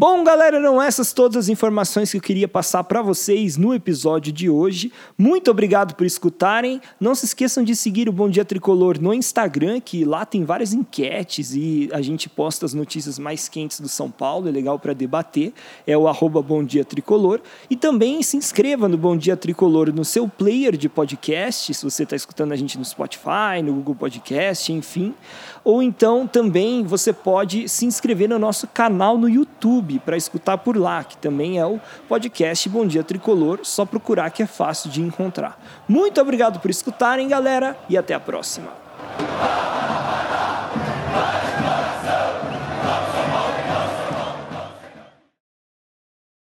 [0.00, 4.32] Bom, galera, eram essas todas as informações que eu queria passar para vocês no episódio
[4.32, 4.92] de hoje.
[5.18, 6.80] Muito obrigado por escutarem.
[7.00, 10.72] Não se esqueçam de seguir o Bom Dia Tricolor no Instagram, que lá tem várias
[10.72, 14.92] enquetes e a gente posta as notícias mais quentes do São Paulo, é legal para
[14.92, 15.52] debater.
[15.84, 17.40] É o arroba Bom Dia Tricolor.
[17.68, 22.04] E também se inscreva no Bom Dia Tricolor no seu player de podcast, se você
[22.04, 25.12] está escutando a gente no Spotify, no Google Podcast, enfim.
[25.68, 30.78] Ou então também você pode se inscrever no nosso canal no YouTube para escutar por
[30.78, 35.02] lá, que também é o podcast Bom Dia Tricolor, só procurar que é fácil de
[35.02, 35.60] encontrar.
[35.86, 38.72] Muito obrigado por escutarem, galera, e até a próxima.